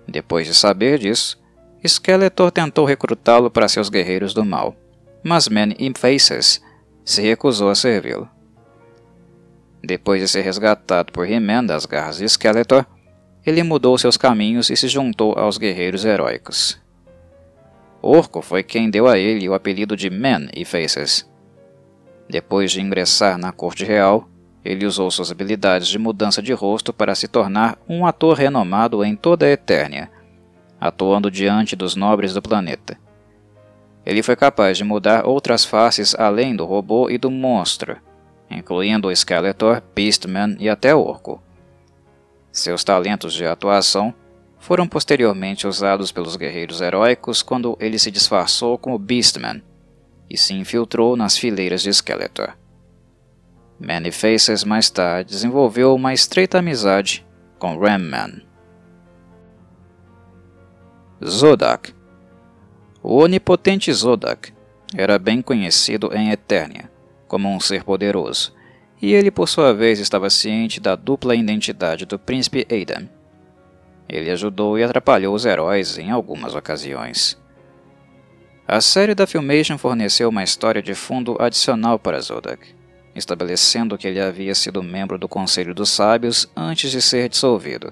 Depois 0.07 0.45
de 0.45 0.53
saber 0.53 0.99
disso, 0.99 1.43
Skeletor 1.87 2.51
tentou 2.51 2.85
recrutá-lo 2.85 3.49
para 3.49 3.67
seus 3.67 3.89
guerreiros 3.89 4.33
do 4.33 4.43
mal, 4.43 4.75
mas 5.23 5.47
Man 5.47 5.73
in 5.79 5.93
Faces 5.95 6.61
se 7.03 7.21
recusou 7.21 7.69
a 7.69 7.75
servi-lo. 7.75 8.29
Depois 9.83 10.19
de 10.19 10.27
ser 10.27 10.41
resgatado 10.41 11.11
por 11.11 11.29
He-Man 11.29 11.65
das 11.65 11.85
garras 11.85 12.17
de 12.17 12.27
Skeletor, 12.27 12.85
ele 13.45 13.61
mudou 13.61 13.97
seus 13.97 14.17
caminhos 14.17 14.69
e 14.69 14.75
se 14.75 14.87
juntou 14.87 15.37
aos 15.37 15.57
guerreiros 15.57 16.03
heróicos. 16.03 16.81
Orco 18.01 18.41
foi 18.41 18.63
quem 18.63 18.89
deu 18.89 19.07
a 19.07 19.17
ele 19.17 19.47
o 19.47 19.53
apelido 19.53 19.95
de 19.95 20.09
Man 20.09 20.47
e 20.55 20.65
Faces. 20.65 21.29
Depois 22.27 22.71
de 22.71 22.81
ingressar 22.81 23.37
na 23.37 23.51
corte 23.51 23.85
real, 23.85 24.27
ele 24.63 24.85
usou 24.85 25.11
suas 25.11 25.31
habilidades 25.31 25.87
de 25.87 25.99
mudança 25.99 26.41
de 26.41 26.51
rosto 26.51 26.91
para 26.91 27.13
se 27.13 27.27
tornar 27.27 27.77
um 27.87 28.05
ator 28.05 28.35
renomado 28.35 29.03
em 29.03 29.15
toda 29.15 29.45
a 29.45 29.51
Eternia, 29.51 30.09
atuando 30.87 31.31
diante 31.31 31.75
dos 31.75 31.95
nobres 31.95 32.33
do 32.33 32.41
planeta. 32.41 32.97
Ele 34.05 34.21
foi 34.21 34.35
capaz 34.35 34.77
de 34.77 34.83
mudar 34.83 35.25
outras 35.25 35.65
faces 35.65 36.13
além 36.15 36.55
do 36.55 36.65
robô 36.65 37.09
e 37.09 37.17
do 37.17 37.31
monstro, 37.31 37.97
incluindo 38.49 39.07
o 39.07 39.11
Skeletor, 39.11 39.81
Beastman 39.95 40.55
e 40.59 40.69
até 40.69 40.93
Orco. 40.93 41.41
Seus 42.51 42.83
talentos 42.83 43.33
de 43.33 43.45
atuação 43.45 44.13
foram 44.59 44.87
posteriormente 44.87 45.67
usados 45.67 46.11
pelos 46.11 46.35
guerreiros 46.35 46.81
heróicos 46.81 47.41
quando 47.41 47.77
ele 47.79 47.99
se 47.99 48.11
disfarçou 48.11 48.77
como 48.77 48.97
Beastman 48.97 49.61
e 50.29 50.37
se 50.37 50.53
infiltrou 50.53 51.15
nas 51.15 51.37
fileiras 51.37 51.81
de 51.81 51.93
Skeletor. 51.93 52.53
Many 53.79 54.11
Faces 54.11 54.63
mais 54.63 54.89
tarde 54.89 55.31
desenvolveu 55.31 55.93
uma 55.93 56.13
estreita 56.13 56.59
amizade 56.59 57.25
com 57.59 57.77
Ramman. 57.77 58.41
Zodak 61.27 61.91
O 63.01 63.17
onipotente 63.17 63.91
Zodak 63.91 64.53
era 64.95 65.17
bem 65.17 65.41
conhecido 65.41 66.11
em 66.13 66.29
Eternia 66.29 66.91
como 67.27 67.49
um 67.49 67.59
ser 67.59 67.83
poderoso 67.83 68.53
e 69.01 69.11
ele 69.13 69.31
por 69.31 69.49
sua 69.49 69.73
vez 69.73 69.99
estava 69.99 70.29
ciente 70.29 70.79
da 70.79 70.95
dupla 70.95 71.35
identidade 71.35 72.05
do 72.05 72.19
príncipe 72.19 72.65
Aidan. 72.71 73.09
Ele 74.07 74.29
ajudou 74.29 74.77
e 74.77 74.83
atrapalhou 74.83 75.33
os 75.33 75.45
heróis 75.45 75.97
em 75.97 76.11
algumas 76.11 76.53
ocasiões. 76.53 77.37
A 78.67 78.79
série 78.79 79.15
da 79.15 79.27
Filmation 79.27 79.77
forneceu 79.77 80.29
uma 80.29 80.43
história 80.43 80.81
de 80.81 80.93
fundo 80.93 81.35
adicional 81.39 81.97
para 81.97 82.21
Zodak, 82.21 82.67
estabelecendo 83.15 83.97
que 83.97 84.07
ele 84.07 84.21
havia 84.21 84.53
sido 84.53 84.83
membro 84.83 85.17
do 85.17 85.27
Conselho 85.27 85.73
dos 85.73 85.89
Sábios 85.89 86.47
antes 86.55 86.91
de 86.91 87.01
ser 87.01 87.29
dissolvido. 87.29 87.91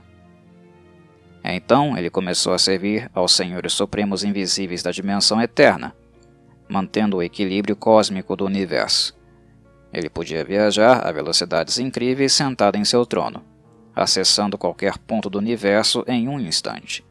Então 1.43 1.97
ele 1.97 2.09
começou 2.09 2.53
a 2.53 2.57
servir 2.57 3.09
aos 3.13 3.33
Senhores 3.33 3.73
Supremos 3.73 4.23
Invisíveis 4.23 4.81
da 4.81 4.91
Dimensão 4.91 5.41
Eterna, 5.41 5.93
mantendo 6.69 7.17
o 7.17 7.23
equilíbrio 7.23 7.75
cósmico 7.75 8.35
do 8.35 8.45
universo. 8.45 9.13
Ele 9.91 10.09
podia 10.09 10.43
viajar 10.43 11.05
a 11.05 11.11
velocidades 11.11 11.77
incríveis 11.77 12.33
sentado 12.33 12.77
em 12.77 12.85
seu 12.85 13.05
trono, 13.05 13.43
acessando 13.95 14.57
qualquer 14.57 14.97
ponto 14.97 15.29
do 15.29 15.37
universo 15.37 16.03
em 16.07 16.27
um 16.27 16.39
instante. 16.39 17.05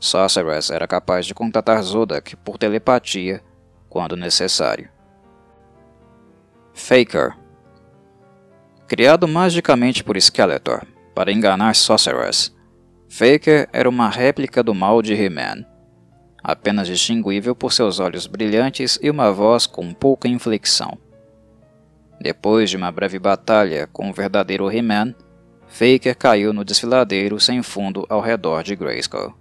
Sorceress 0.00 0.72
era 0.72 0.88
capaz 0.88 1.26
de 1.26 1.34
contatar 1.34 1.80
Zodak 1.82 2.34
por 2.36 2.58
telepatia 2.58 3.40
quando 3.88 4.16
necessário. 4.16 4.88
Faker 6.74 7.36
Criado 8.88 9.28
magicamente 9.28 10.02
por 10.02 10.20
Skeletor 10.20 10.84
para 11.14 11.30
enganar 11.30 11.76
Sorceress, 11.76 12.52
Faker 13.14 13.68
era 13.74 13.86
uma 13.86 14.08
réplica 14.08 14.62
do 14.62 14.74
mal 14.74 15.02
de 15.02 15.12
He-Man, 15.12 15.66
apenas 16.42 16.86
distinguível 16.86 17.54
por 17.54 17.70
seus 17.70 18.00
olhos 18.00 18.26
brilhantes 18.26 18.98
e 19.02 19.10
uma 19.10 19.30
voz 19.30 19.66
com 19.66 19.92
pouca 19.92 20.28
inflexão. 20.28 20.96
Depois 22.18 22.70
de 22.70 22.76
uma 22.78 22.90
breve 22.90 23.18
batalha 23.18 23.86
com 23.92 24.08
o 24.08 24.14
verdadeiro 24.14 24.70
He-Man, 24.72 25.14
Faker 25.66 26.16
caiu 26.16 26.54
no 26.54 26.64
desfiladeiro 26.64 27.38
sem 27.38 27.62
fundo 27.62 28.06
ao 28.08 28.22
redor 28.22 28.62
de 28.62 28.74
Grayskull. 28.74 29.34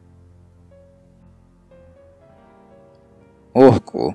Orco 3.53 4.13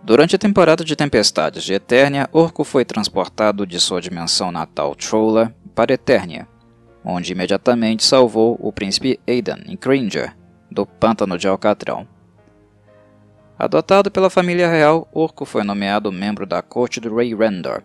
Durante 0.00 0.36
a 0.36 0.38
temporada 0.38 0.84
de 0.84 0.94
tempestades 0.94 1.64
de 1.64 1.74
Eternia, 1.74 2.28
Orco 2.32 2.62
foi 2.62 2.84
transportado 2.84 3.66
de 3.66 3.80
sua 3.80 4.00
dimensão 4.00 4.52
natal 4.52 4.94
Trolla 4.94 5.52
para 5.74 5.94
Eternia, 5.94 6.46
onde 7.10 7.32
imediatamente 7.32 8.04
salvou 8.04 8.58
o 8.60 8.70
príncipe 8.70 9.18
Aidan 9.26 9.60
e 9.66 9.78
Cringer 9.78 10.36
do 10.70 10.84
pântano 10.84 11.38
de 11.38 11.48
Alcatrão. 11.48 12.06
Adotado 13.58 14.10
pela 14.10 14.28
família 14.28 14.68
real, 14.68 15.08
Orco 15.10 15.46
foi 15.46 15.64
nomeado 15.64 16.12
membro 16.12 16.44
da 16.44 16.60
corte 16.60 17.00
do 17.00 17.16
Rei 17.16 17.34
Rendor, 17.34 17.82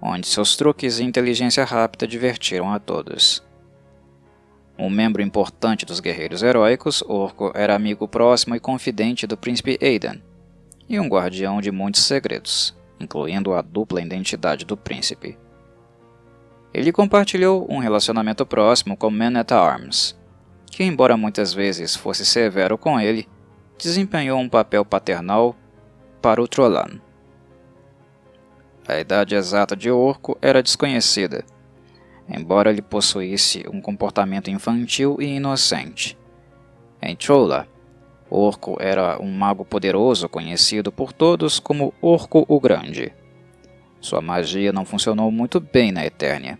onde 0.00 0.28
seus 0.28 0.56
truques 0.56 1.00
e 1.00 1.04
inteligência 1.04 1.64
rápida 1.64 2.06
divertiram 2.06 2.72
a 2.72 2.78
todos. 2.78 3.44
Um 4.78 4.88
membro 4.88 5.22
importante 5.22 5.84
dos 5.84 5.98
guerreiros 5.98 6.44
heróicos, 6.44 7.02
Orco 7.02 7.50
era 7.52 7.74
amigo 7.74 8.06
próximo 8.06 8.54
e 8.54 8.60
confidente 8.60 9.26
do 9.26 9.36
príncipe 9.36 9.76
Aidan, 9.82 10.20
e 10.88 11.00
um 11.00 11.08
guardião 11.08 11.60
de 11.60 11.72
muitos 11.72 12.04
segredos, 12.04 12.76
incluindo 13.00 13.52
a 13.54 13.60
dupla 13.60 14.00
identidade 14.00 14.64
do 14.64 14.76
príncipe. 14.76 15.36
Ele 16.72 16.92
compartilhou 16.92 17.66
um 17.70 17.78
relacionamento 17.78 18.44
próximo 18.44 18.96
com 18.96 19.10
Man-at-Arms, 19.10 20.16
que, 20.66 20.84
embora 20.84 21.16
muitas 21.16 21.54
vezes 21.54 21.96
fosse 21.96 22.26
severo 22.26 22.76
com 22.76 23.00
ele, 23.00 23.28
desempenhou 23.78 24.38
um 24.38 24.48
papel 24.48 24.84
paternal 24.84 25.56
para 26.20 26.42
o 26.42 26.48
Trollan. 26.48 27.00
A 28.86 28.98
idade 28.98 29.34
exata 29.34 29.74
de 29.74 29.90
Orco 29.90 30.38
era 30.40 30.62
desconhecida, 30.62 31.44
embora 32.28 32.70
ele 32.70 32.82
possuísse 32.82 33.64
um 33.72 33.80
comportamento 33.80 34.50
infantil 34.50 35.16
e 35.20 35.36
inocente. 35.36 36.16
Em 37.02 37.16
Trolla, 37.16 37.66
Orco 38.30 38.76
era 38.80 39.20
um 39.20 39.30
mago 39.30 39.64
poderoso 39.64 40.28
conhecido 40.28 40.90
por 40.90 41.12
todos 41.12 41.58
como 41.58 41.94
Orco 42.00 42.44
o 42.48 42.60
Grande. 42.60 43.14
Sua 44.00 44.20
magia 44.20 44.72
não 44.72 44.84
funcionou 44.84 45.30
muito 45.30 45.58
bem 45.60 45.90
na 45.90 46.04
Eternia, 46.04 46.58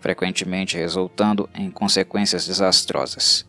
frequentemente 0.00 0.76
resultando 0.76 1.48
em 1.54 1.70
consequências 1.70 2.46
desastrosas. 2.46 3.46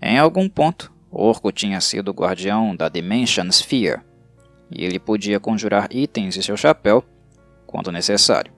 Em 0.00 0.18
algum 0.18 0.48
ponto, 0.48 0.92
Orco 1.10 1.50
tinha 1.50 1.80
sido 1.80 2.12
guardião 2.12 2.74
da 2.74 2.88
Dimension 2.88 3.48
Sphere, 3.50 4.00
e 4.70 4.84
ele 4.84 4.98
podia 4.98 5.40
conjurar 5.40 5.88
itens 5.90 6.34
de 6.34 6.42
seu 6.42 6.56
chapéu 6.56 7.04
quando 7.66 7.92
necessário. 7.92 8.52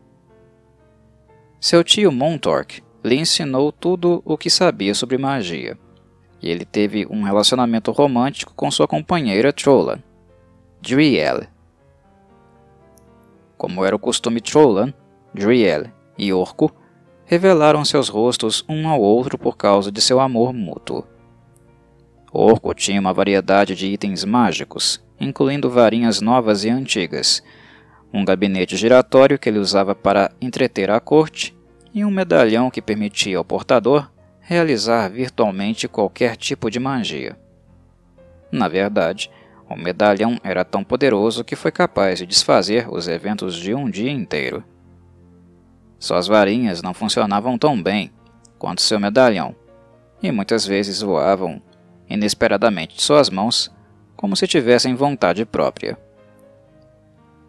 Seu 1.61 1.83
tio 1.83 2.13
Montork 2.13 2.83
lhe 3.05 3.17
ensinou 3.17 3.71
tudo 3.71 4.23
o 4.25 4.37
que 4.37 4.51
sabia 4.51 4.95
sobre 4.95 5.17
magia, 5.19 5.79
e 6.43 6.51
ele 6.51 6.65
teve 6.65 7.07
um 7.07 7.23
relacionamento 7.23 7.91
romântico 7.93 8.55
com 8.55 8.71
sua 8.71 8.87
companheira 8.87 9.53
Trollan, 9.53 10.03
Driel. 10.81 11.47
Como 13.57 13.85
era 13.85 13.97
o 13.97 13.99
costume 13.99 14.41
Trollan, 14.41 14.93
Driel 15.33 15.87
e 16.19 16.33
Orco 16.33 16.75
revelaram 17.25 17.85
seus 17.85 18.09
rostos 18.09 18.65
um 18.69 18.89
ao 18.89 19.01
outro 19.01 19.37
por 19.37 19.57
causa 19.57 19.91
de 19.91 20.01
seu 20.01 20.21
amor 20.21 20.53
mútuo. 20.53 21.05
Orco 22.33 22.75
tinha 22.75 23.01
uma 23.01 23.13
variedade 23.13 23.75
de 23.75 23.87
itens 23.87 24.25
mágicos, 24.25 25.03
incluindo 25.19 25.71
varinhas 25.71 26.21
novas 26.21 26.65
e 26.65 26.71
antigas, 26.71 27.43
um 28.13 28.25
gabinete 28.25 28.77
giratório 28.77 29.39
que 29.39 29.49
ele 29.49 29.59
usava 29.59 29.95
para 29.95 30.31
entreter 30.41 30.91
a 30.91 31.01
corte 31.01 31.57
e 31.93 32.05
um 32.05 32.11
medalhão 32.11 32.71
que 32.71 32.83
permitia 32.83 33.39
ao 33.39 33.45
portador 33.45 34.11
realizar 34.41 35.09
virtualmente 35.09 35.89
qualquer 35.89 36.37
tipo 36.37 36.71
de 36.71 36.79
magia. 36.79 37.37
Na 38.53 38.69
verdade, 38.69 39.31
o 39.69 39.77
medalhão 39.77 40.39
era 40.43 40.65
tão 40.65 40.85
poderoso 40.85 41.45
que 41.45 41.57
foi 41.57 41.73
capaz 41.73 42.19
de 42.19 42.27
desfazer 42.27 42.89
os 42.93 43.09
eventos 43.09 43.57
de 43.57 43.75
um 43.75 43.91
dia 43.91 44.11
inteiro. 44.11 44.63
Suas 45.99 46.27
varinhas 46.27 46.83
não 46.83 46.95
funcionavam 46.95 47.59
tão 47.59 47.81
bem 47.83 48.13
quanto 48.59 48.83
seu 48.83 49.01
medalhão, 49.01 49.55
e 50.23 50.31
muitas 50.31 50.67
vezes 50.67 51.03
voavam 51.03 51.61
inesperadamente 52.09 52.97
de 52.97 53.03
suas 53.03 53.29
mãos 53.29 53.71
como 54.15 54.37
se 54.37 54.47
tivessem 54.47 54.95
vontade 54.95 55.45
própria. 55.45 55.99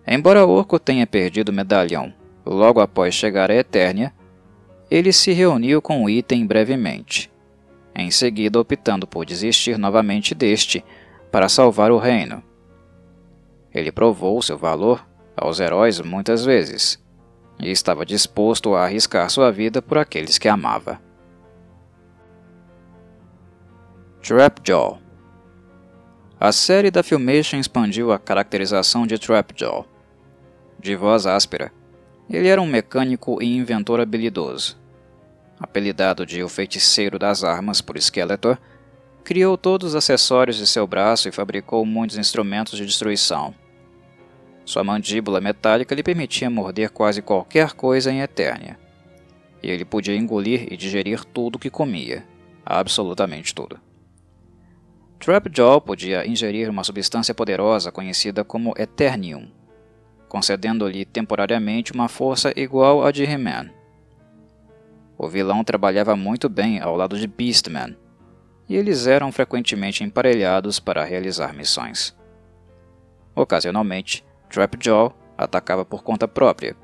Embora 0.06 0.46
Orco 0.46 0.80
tenha 0.80 1.06
perdido 1.06 1.50
o 1.50 1.54
medalhão 1.54 2.14
logo 2.46 2.80
após 2.80 3.14
chegar 3.14 3.52
a 3.52 3.56
Eternia, 3.56 4.14
ele 4.90 5.12
se 5.12 5.34
reuniu 5.34 5.82
com 5.82 6.04
o 6.04 6.10
item 6.10 6.46
brevemente, 6.48 7.30
em 7.94 8.10
seguida 8.10 8.60
optando 8.60 9.06
por 9.06 9.26
desistir 9.26 9.78
novamente 9.78 10.34
deste 10.34 10.84
para 11.38 11.48
salvar 11.48 11.92
o 11.92 12.00
reino. 12.00 12.42
Ele 13.72 13.92
provou 13.92 14.42
seu 14.42 14.58
valor 14.58 15.08
aos 15.36 15.60
heróis 15.60 16.02
muitas 16.02 16.44
vezes 16.44 17.00
e 17.60 17.70
estava 17.70 18.04
disposto 18.04 18.74
a 18.74 18.86
arriscar 18.86 19.30
sua 19.30 19.52
vida 19.52 19.80
por 19.80 20.00
aqueles 20.00 20.40
que 20.40 20.48
amava. 20.48 21.00
Trapjaw 24.20 25.00
A 26.40 26.52
série 26.52 26.90
da 26.90 27.04
Filmation 27.04 27.60
expandiu 27.60 28.12
a 28.12 28.18
caracterização 28.18 29.06
de 29.06 29.20
Trapjaw. 29.20 29.86
De 30.80 30.96
voz 30.96 31.28
áspera, 31.28 31.72
ele 32.28 32.48
era 32.48 32.60
um 32.60 32.66
mecânico 32.66 33.44
e 33.44 33.56
inventor 33.56 34.00
habilidoso. 34.00 34.76
Apelidado 35.60 36.26
de 36.26 36.42
O 36.42 36.50
Feiticeiro 36.50 37.20
das 37.20 37.44
Armas 37.44 37.80
por 37.80 37.96
Skeletor, 37.96 38.58
criou 39.28 39.58
todos 39.58 39.90
os 39.90 39.96
acessórios 39.96 40.56
de 40.56 40.66
seu 40.66 40.88
braço 40.88 41.28
e 41.28 41.34
fabricou 41.34 41.86
muitos 41.86 42.16
instrumentos 42.18 42.78
de 42.78 42.86
destruição. 42.86 43.54
Sua 44.64 44.86
mandíbula 44.86 45.42
metálica 45.42 45.94
lhe 45.94 46.02
permitia 46.02 46.50
morder 46.50 46.90
quase 46.92 47.22
qualquer 47.22 47.74
coisa 47.74 48.10
em 48.10 48.22
Eternia. 48.22 48.80
E 49.62 49.70
ele 49.70 49.84
podia 49.84 50.16
engolir 50.16 50.72
e 50.72 50.78
digerir 50.78 51.26
tudo 51.26 51.58
o 51.58 51.60
que 51.60 51.70
comia, 51.70 52.24
absolutamente 52.66 53.54
tudo. 53.54 53.78
Trapjaw 55.20 55.82
podia 55.82 56.26
ingerir 56.26 56.70
uma 56.70 56.86
substância 56.86 57.36
poderosa 57.36 57.92
conhecida 57.92 58.46
como 58.46 58.74
Eternium, 58.78 59.52
concedendo-lhe 60.30 61.04
temporariamente 61.04 61.92
uma 61.92 62.08
força 62.08 62.54
igual 62.56 63.06
à 63.06 63.12
de 63.12 63.26
He-Man. 63.26 63.72
O 65.18 65.28
vilão 65.28 65.66
trabalhava 65.66 66.16
muito 66.16 66.48
bem 66.48 66.80
ao 66.80 66.96
lado 66.96 67.20
de 67.20 67.28
Beastman, 67.28 67.98
e 68.68 68.76
eles 68.76 69.08
eram 69.08 69.32
frequentemente 69.32 70.04
emparelhados 70.04 70.80
para 70.80 71.04
realizar 71.04 71.54
missões. 71.54 72.16
Ocasionalmente, 73.36 74.26
Trapjaw 74.50 75.14
atacava 75.38 75.86
por 75.86 76.04
conta 76.04 76.28
própria, 76.28 76.76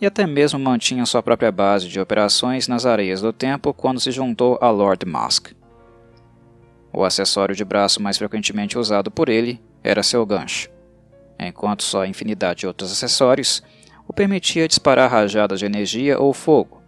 e 0.00 0.06
até 0.06 0.26
mesmo 0.26 0.58
mantinha 0.58 1.06
sua 1.06 1.22
própria 1.22 1.52
base 1.52 1.88
de 1.88 2.00
operações 2.00 2.66
nas 2.66 2.86
areias 2.86 3.20
do 3.20 3.32
tempo 3.32 3.72
quando 3.72 4.00
se 4.00 4.10
juntou 4.10 4.58
a 4.60 4.70
Lord 4.70 5.06
Mask. 5.06 5.52
O 6.92 7.04
acessório 7.04 7.54
de 7.54 7.64
braço 7.64 8.02
mais 8.02 8.18
frequentemente 8.18 8.76
usado 8.76 9.10
por 9.10 9.28
ele 9.28 9.62
era 9.82 10.02
seu 10.02 10.26
gancho 10.26 10.72
enquanto 11.46 11.82
sua 11.82 12.06
infinidade 12.06 12.60
de 12.60 12.66
outros 12.66 12.92
acessórios 12.92 13.62
o 14.06 14.12
permitia 14.12 14.68
disparar 14.68 15.10
rajadas 15.10 15.60
de 15.60 15.66
energia 15.66 16.18
ou 16.18 16.32
fogo, 16.32 16.82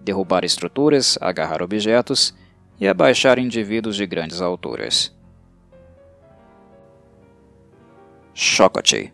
derrubar 0.00 0.44
estruturas, 0.44 1.18
agarrar 1.20 1.62
objetos 1.62 2.34
e 2.82 2.88
abaixar 2.88 3.38
indivíduos 3.38 3.94
de 3.94 4.04
grandes 4.04 4.40
alturas. 4.40 5.14
Shokoti 8.34 9.12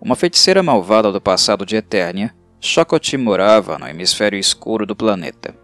Uma 0.00 0.14
feiticeira 0.14 0.62
malvada 0.62 1.10
do 1.10 1.20
passado 1.20 1.66
de 1.66 1.74
Eternia, 1.74 2.32
Shokoti 2.60 3.16
morava 3.16 3.80
no 3.80 3.88
hemisfério 3.88 4.38
escuro 4.38 4.86
do 4.86 4.94
planeta. 4.94 5.56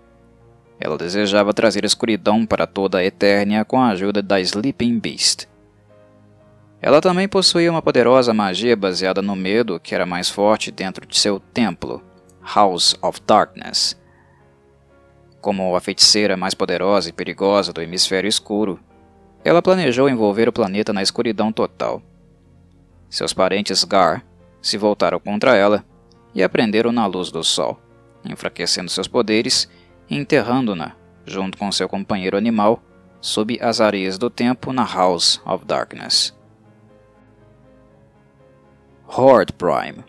Ela 0.80 0.98
desejava 0.98 1.54
trazer 1.54 1.84
escuridão 1.84 2.44
para 2.44 2.66
toda 2.66 2.98
a 2.98 3.04
Eternia 3.04 3.64
com 3.64 3.80
a 3.80 3.90
ajuda 3.90 4.20
da 4.20 4.40
Sleeping 4.40 4.98
Beast. 4.98 5.46
Ela 6.82 7.00
também 7.00 7.28
possuía 7.28 7.70
uma 7.70 7.80
poderosa 7.80 8.34
magia 8.34 8.74
baseada 8.76 9.22
no 9.22 9.36
medo 9.36 9.78
que 9.78 9.94
era 9.94 10.04
mais 10.04 10.28
forte 10.28 10.72
dentro 10.72 11.06
de 11.06 11.16
seu 11.16 11.38
templo, 11.38 12.02
House 12.42 12.96
of 13.00 13.20
Darkness. 13.24 13.99
Como 15.40 15.74
a 15.74 15.80
feiticeira 15.80 16.36
mais 16.36 16.54
poderosa 16.54 17.08
e 17.08 17.12
perigosa 17.12 17.72
do 17.72 17.80
hemisfério 17.80 18.28
escuro, 18.28 18.78
ela 19.42 19.62
planejou 19.62 20.08
envolver 20.08 20.48
o 20.48 20.52
planeta 20.52 20.92
na 20.92 21.02
escuridão 21.02 21.50
total. 21.50 22.02
Seus 23.08 23.32
parentes 23.32 23.82
Gar 23.84 24.24
se 24.60 24.76
voltaram 24.76 25.18
contra 25.18 25.56
ela 25.56 25.84
e 26.34 26.42
a 26.42 26.48
prenderam 26.48 26.92
na 26.92 27.06
luz 27.06 27.30
do 27.30 27.42
sol, 27.42 27.80
enfraquecendo 28.24 28.90
seus 28.90 29.08
poderes 29.08 29.68
e 30.10 30.16
enterrando-na, 30.16 30.92
junto 31.24 31.56
com 31.56 31.72
seu 31.72 31.88
companheiro 31.88 32.36
animal, 32.36 32.82
sob 33.20 33.58
as 33.62 33.80
areias 33.80 34.18
do 34.18 34.28
tempo 34.28 34.72
na 34.72 34.84
House 34.84 35.40
of 35.46 35.64
Darkness. 35.64 36.38
Horde 39.06 39.52
Prime 39.54 40.04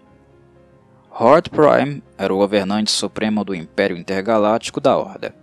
Horde 1.14 1.50
Prime 1.50 2.02
era 2.18 2.34
o 2.34 2.38
governante 2.38 2.90
supremo 2.90 3.44
do 3.44 3.54
Império 3.54 3.98
Intergaláctico 3.98 4.80
da 4.80 4.98
Horda. 4.98 5.36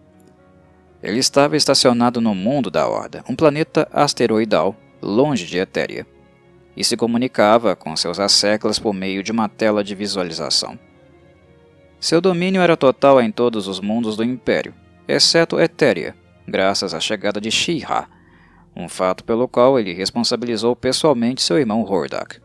Ele 1.02 1.18
estava 1.18 1.58
estacionado 1.58 2.22
no 2.22 2.34
mundo 2.34 2.70
da 2.70 2.88
Horda, 2.88 3.22
um 3.28 3.36
planeta 3.36 3.86
asteroidal 3.92 4.74
longe 5.00 5.44
de 5.44 5.58
Etéria, 5.58 6.06
e 6.74 6.82
se 6.82 6.96
comunicava 6.96 7.76
com 7.76 7.94
seus 7.94 8.18
asseclas 8.18 8.78
por 8.78 8.94
meio 8.94 9.22
de 9.22 9.30
uma 9.30 9.46
tela 9.46 9.84
de 9.84 9.94
visualização. 9.94 10.78
Seu 12.00 12.20
domínio 12.20 12.62
era 12.62 12.76
total 12.76 13.20
em 13.20 13.30
todos 13.30 13.68
os 13.68 13.78
mundos 13.78 14.16
do 14.16 14.24
Império, 14.24 14.74
exceto 15.06 15.60
Etéria, 15.60 16.16
graças 16.46 16.94
à 16.94 16.98
chegada 16.98 17.40
de 17.40 17.50
She-Ra, 17.50 18.08
um 18.74 18.88
fato 18.88 19.22
pelo 19.22 19.46
qual 19.46 19.78
ele 19.78 19.92
responsabilizou 19.92 20.74
pessoalmente 20.74 21.42
seu 21.42 21.58
irmão 21.58 21.82
Hordak. 21.82 22.40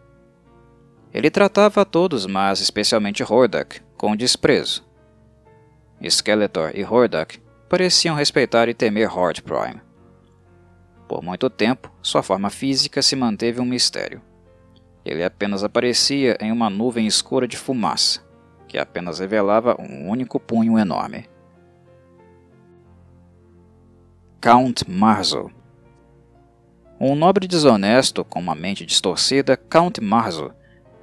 Ele 1.13 1.29
tratava 1.29 1.81
a 1.81 1.85
todos, 1.85 2.25
mas 2.25 2.59
especialmente 2.59 3.21
Hordak, 3.21 3.81
com 3.95 4.15
desprezo. 4.15 4.83
Skeletor 6.01 6.71
e 6.73 6.83
Hordak 6.83 7.39
pareciam 7.69 8.15
respeitar 8.15 8.67
e 8.67 8.73
temer 8.73 9.15
Horde 9.15 9.43
Prime. 9.43 9.79
Por 11.07 11.23
muito 11.23 11.49
tempo, 11.49 11.91
sua 12.01 12.23
forma 12.23 12.49
física 12.49 13.01
se 13.01 13.15
manteve 13.15 13.61
um 13.61 13.65
mistério. 13.65 14.21
Ele 15.05 15.23
apenas 15.23 15.63
aparecia 15.63 16.35
em 16.41 16.51
uma 16.51 16.69
nuvem 16.69 17.05
escura 17.05 17.47
de 17.47 17.57
fumaça, 17.57 18.21
que 18.67 18.77
apenas 18.77 19.19
revelava 19.19 19.79
um 19.79 20.09
único 20.09 20.39
punho 20.39 20.79
enorme. 20.79 21.29
Count 24.41 24.89
Marzo 24.89 25.51
Um 26.99 27.15
nobre 27.15 27.47
desonesto 27.47 28.25
com 28.25 28.39
uma 28.39 28.55
mente 28.55 28.85
distorcida, 28.85 29.55
Count 29.55 30.01
Marzo 30.01 30.53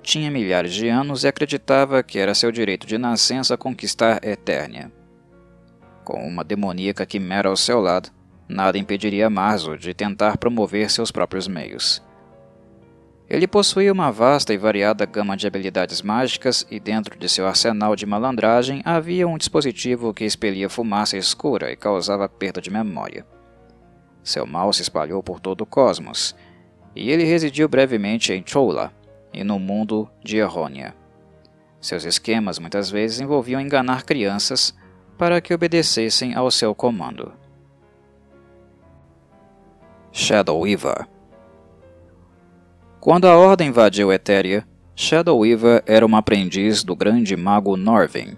tinha 0.03 0.31
milhares 0.31 0.73
de 0.73 0.89
anos 0.89 1.25
e 1.25 1.29
acreditava 1.29 2.03
que 2.03 2.19
era 2.19 2.35
seu 2.35 2.51
direito 2.51 2.87
de 2.87 2.99
nascença 2.99 3.57
conquistar 3.57 4.25
Eternia. 4.25 4.91
Com 6.05 6.27
uma 6.27 6.43
demoníaca 6.43 7.07
quimera 7.07 7.49
ao 7.49 7.57
seu 7.57 7.81
lado, 7.81 8.11
nada 8.49 8.79
impediria 8.79 9.31
Marzo 9.31 9.77
de 9.77 9.95
tentar 9.95 10.39
promover 10.39 10.91
seus 10.91 11.11
próprios 11.11 11.47
meios. 11.47 12.03
Ele 13.29 13.47
possuía 13.47 13.93
uma 13.93 14.11
vasta 14.11 14.53
e 14.53 14.59
variada 14.59 15.07
gama 15.07 15.37
de 15.37 15.47
habilidades 15.47 16.03
mágicas 16.03 16.67
e 16.69 16.81
dentro 16.81 17.17
de 17.17 17.29
seu 17.29 17.47
arsenal 17.47 17.95
de 17.95 18.05
malandragem 18.05 18.83
havia 18.85 19.29
um 19.29 19.39
dispositivo 19.39 20.13
que 20.13 20.25
expelia 20.25 20.69
fumaça 20.69 21.17
escura 21.17 21.71
e 21.71 21.77
causava 21.77 22.29
perda 22.29 22.61
de 22.61 22.73
memória. 22.73 23.25
Seu 24.25 24.45
mal 24.45 24.73
se 24.73 24.83
espalhou 24.83 25.23
por 25.23 25.39
todo 25.39 25.61
o 25.61 25.67
cosmos, 25.67 26.35
e 26.95 27.09
ele 27.09 27.23
residiu 27.23 27.69
brevemente 27.69 28.33
em 28.33 28.43
Chola, 28.45 28.93
e 29.33 29.45
no 29.45 29.59
mundo 29.59 30.09
de 30.23 30.39
Errônia. 30.39 30.95
Seus 31.81 32.05
esquemas 32.05 32.59
muitas 32.59 32.91
vezes 32.91 33.21
envolviam 33.21 33.61
enganar 33.61 34.05
crianças 34.05 34.75
para 35.17 35.41
que 35.41 35.55
obedecessem 35.55 36.35
ao 36.35 36.51
seu 36.51 36.75
comando. 36.75 37.33
Shadow 40.13 40.61
Weaver 40.61 41.07
Quando 43.01 43.27
a 43.27 43.37
Ordem 43.37 43.69
invadiu 43.69 44.13
Etéria, 44.13 44.67
Shadow 44.95 45.39
Weaver 45.39 45.83
era 45.87 46.05
uma 46.05 46.19
aprendiz 46.19 46.83
do 46.83 46.95
grande 46.95 47.37
mago 47.37 47.77
Norvin. 47.77 48.37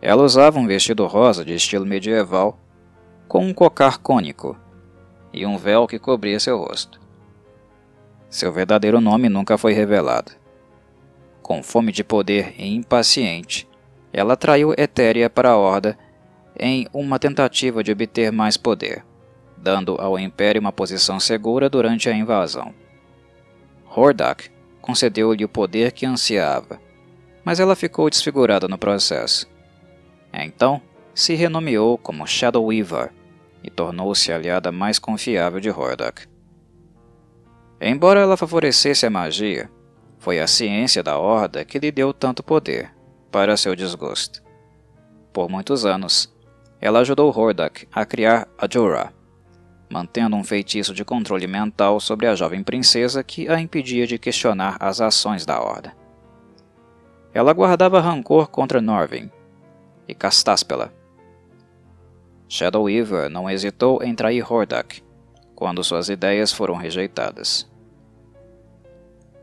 Ela 0.00 0.22
usava 0.22 0.58
um 0.58 0.66
vestido 0.66 1.06
rosa 1.06 1.44
de 1.44 1.54
estilo 1.54 1.86
medieval, 1.86 2.58
com 3.28 3.46
um 3.46 3.54
cocar 3.54 3.98
cônico 3.98 4.56
e 5.32 5.46
um 5.46 5.56
véu 5.56 5.86
que 5.86 5.98
cobria 5.98 6.40
seu 6.40 6.58
rosto. 6.58 7.03
Seu 8.34 8.50
verdadeiro 8.50 9.00
nome 9.00 9.28
nunca 9.28 9.56
foi 9.56 9.72
revelado. 9.74 10.32
Com 11.40 11.62
fome 11.62 11.92
de 11.92 12.02
poder 12.02 12.52
e 12.58 12.66
impaciente, 12.66 13.68
ela 14.12 14.36
traiu 14.36 14.74
Etéria 14.76 15.30
para 15.30 15.50
a 15.50 15.56
Horda 15.56 15.96
em 16.58 16.88
uma 16.92 17.16
tentativa 17.16 17.80
de 17.84 17.92
obter 17.92 18.32
mais 18.32 18.56
poder, 18.56 19.04
dando 19.56 19.94
ao 20.00 20.18
Império 20.18 20.60
uma 20.60 20.72
posição 20.72 21.20
segura 21.20 21.70
durante 21.70 22.08
a 22.08 22.12
invasão. 22.12 22.74
Hordak 23.88 24.50
concedeu-lhe 24.82 25.44
o 25.44 25.48
poder 25.48 25.92
que 25.92 26.04
ansiava, 26.04 26.80
mas 27.44 27.60
ela 27.60 27.76
ficou 27.76 28.10
desfigurada 28.10 28.66
no 28.66 28.76
processo. 28.76 29.48
Então, 30.32 30.82
se 31.14 31.34
renomeou 31.34 31.96
como 31.96 32.26
Shadow 32.26 32.64
Weaver 32.66 33.12
e 33.62 33.70
tornou-se 33.70 34.32
a 34.32 34.34
aliada 34.34 34.72
mais 34.72 34.98
confiável 34.98 35.60
de 35.60 35.70
Hordak. 35.70 36.33
Embora 37.86 38.18
ela 38.18 38.34
favorecesse 38.34 39.04
a 39.04 39.10
magia, 39.10 39.70
foi 40.18 40.40
a 40.40 40.46
ciência 40.46 41.02
da 41.02 41.18
Horda 41.18 41.66
que 41.66 41.78
lhe 41.78 41.92
deu 41.92 42.14
tanto 42.14 42.42
poder, 42.42 42.90
para 43.30 43.58
seu 43.58 43.76
desgosto. 43.76 44.42
Por 45.34 45.50
muitos 45.50 45.84
anos, 45.84 46.34
ela 46.80 47.00
ajudou 47.00 47.28
Hordak 47.28 47.86
a 47.92 48.06
criar 48.06 48.48
a 48.56 48.66
Jorah, 48.66 49.12
mantendo 49.92 50.34
um 50.34 50.42
feitiço 50.42 50.94
de 50.94 51.04
controle 51.04 51.46
mental 51.46 52.00
sobre 52.00 52.26
a 52.26 52.34
jovem 52.34 52.64
princesa 52.64 53.22
que 53.22 53.50
a 53.50 53.60
impedia 53.60 54.06
de 54.06 54.18
questionar 54.18 54.78
as 54.80 55.02
ações 55.02 55.44
da 55.44 55.60
Horda. 55.60 55.94
Ela 57.34 57.52
guardava 57.52 58.00
rancor 58.00 58.48
contra 58.48 58.80
Norvin 58.80 59.30
e 60.08 60.14
Castaspela. 60.14 60.90
Shadow 62.48 62.84
Weaver 62.84 63.28
não 63.28 63.50
hesitou 63.50 64.02
em 64.02 64.14
trair 64.14 64.50
Hordak 64.50 65.02
quando 65.54 65.84
suas 65.84 66.08
ideias 66.08 66.50
foram 66.50 66.76
rejeitadas. 66.76 67.73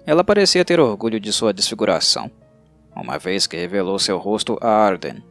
Ela 0.05 0.23
parecia 0.23 0.65
ter 0.65 0.79
orgulho 0.79 1.19
de 1.19 1.31
sua 1.31 1.53
desfiguração, 1.53 2.31
uma 2.95 3.19
vez 3.19 3.45
que 3.45 3.55
revelou 3.55 3.99
seu 3.99 4.17
rosto 4.17 4.57
a 4.59 4.67
Arden, 4.67 5.23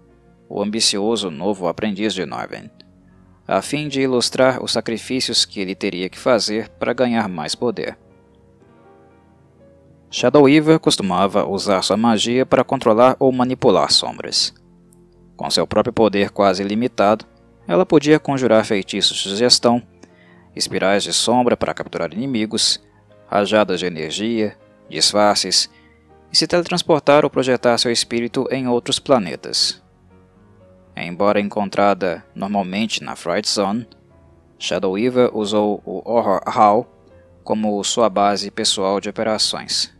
o 0.49 0.63
ambicioso 0.63 1.29
novo 1.29 1.67
aprendiz 1.67 2.15
de 2.15 2.25
Norven, 2.25 2.71
a 3.49 3.61
fim 3.61 3.89
de 3.89 4.01
ilustrar 4.01 4.63
os 4.63 4.73
sacrifícios 4.73 5.45
que 5.45 5.61
ele 5.61 5.75
teria 5.75 6.09
que 6.09 6.19
fazer 6.19 6.69
para 6.69 6.93
ganhar 6.93 7.29
mais 7.29 7.55
poder. 7.55 7.99
Shadow 10.09 10.45
Weaver 10.45 10.79
costumava 10.79 11.45
usar 11.49 11.83
sua 11.83 11.97
magia 11.97 12.47
para 12.47 12.65
controlar 12.65 13.17
ou 13.19 13.31
manipular 13.33 13.91
sombras. 13.93 14.55
Com 15.37 15.51
seu 15.51 15.67
próprio 15.67 15.93
poder 15.93 16.31
quase 16.31 16.63
ilimitado, 16.63 17.25
ela 17.67 17.87
podia 17.87 18.21
conjurar 18.21 18.65
feitiços 18.65 19.19
de 19.19 19.37
gestão, 19.37 19.83
espirais 20.55 21.03
de 21.03 21.13
sombra 21.13 21.57
para 21.57 21.75
capturar 21.75 22.13
inimigos 22.13 22.81
rajadas 23.31 23.79
de 23.79 23.87
energia, 23.87 24.57
disfarces, 24.91 25.71
e 26.31 26.37
se 26.37 26.47
teletransportar 26.47 27.25
ou 27.25 27.31
projetar 27.31 27.79
seu 27.79 27.91
espírito 27.91 28.47
em 28.51 28.69
outros 28.69 28.99
planetas. 28.99 29.83
Embora 30.97 31.41
encontrada 31.41 32.25
normalmente 32.35 33.03
na 33.03 33.17
Fright 33.17 33.49
Zone, 33.49 33.89
Shadow 34.59 34.93
Weaver 34.93 35.35
usou 35.35 35.83
o 35.87 36.03
Horror 36.05 36.43
Hall 36.47 36.87
como 37.43 37.83
sua 37.83 38.11
base 38.11 38.51
pessoal 38.51 39.01
de 39.01 39.09
operações, 39.09 39.91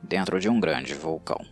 dentro 0.00 0.38
de 0.38 0.48
um 0.48 0.60
grande 0.60 0.94
vulcão. 0.94 1.51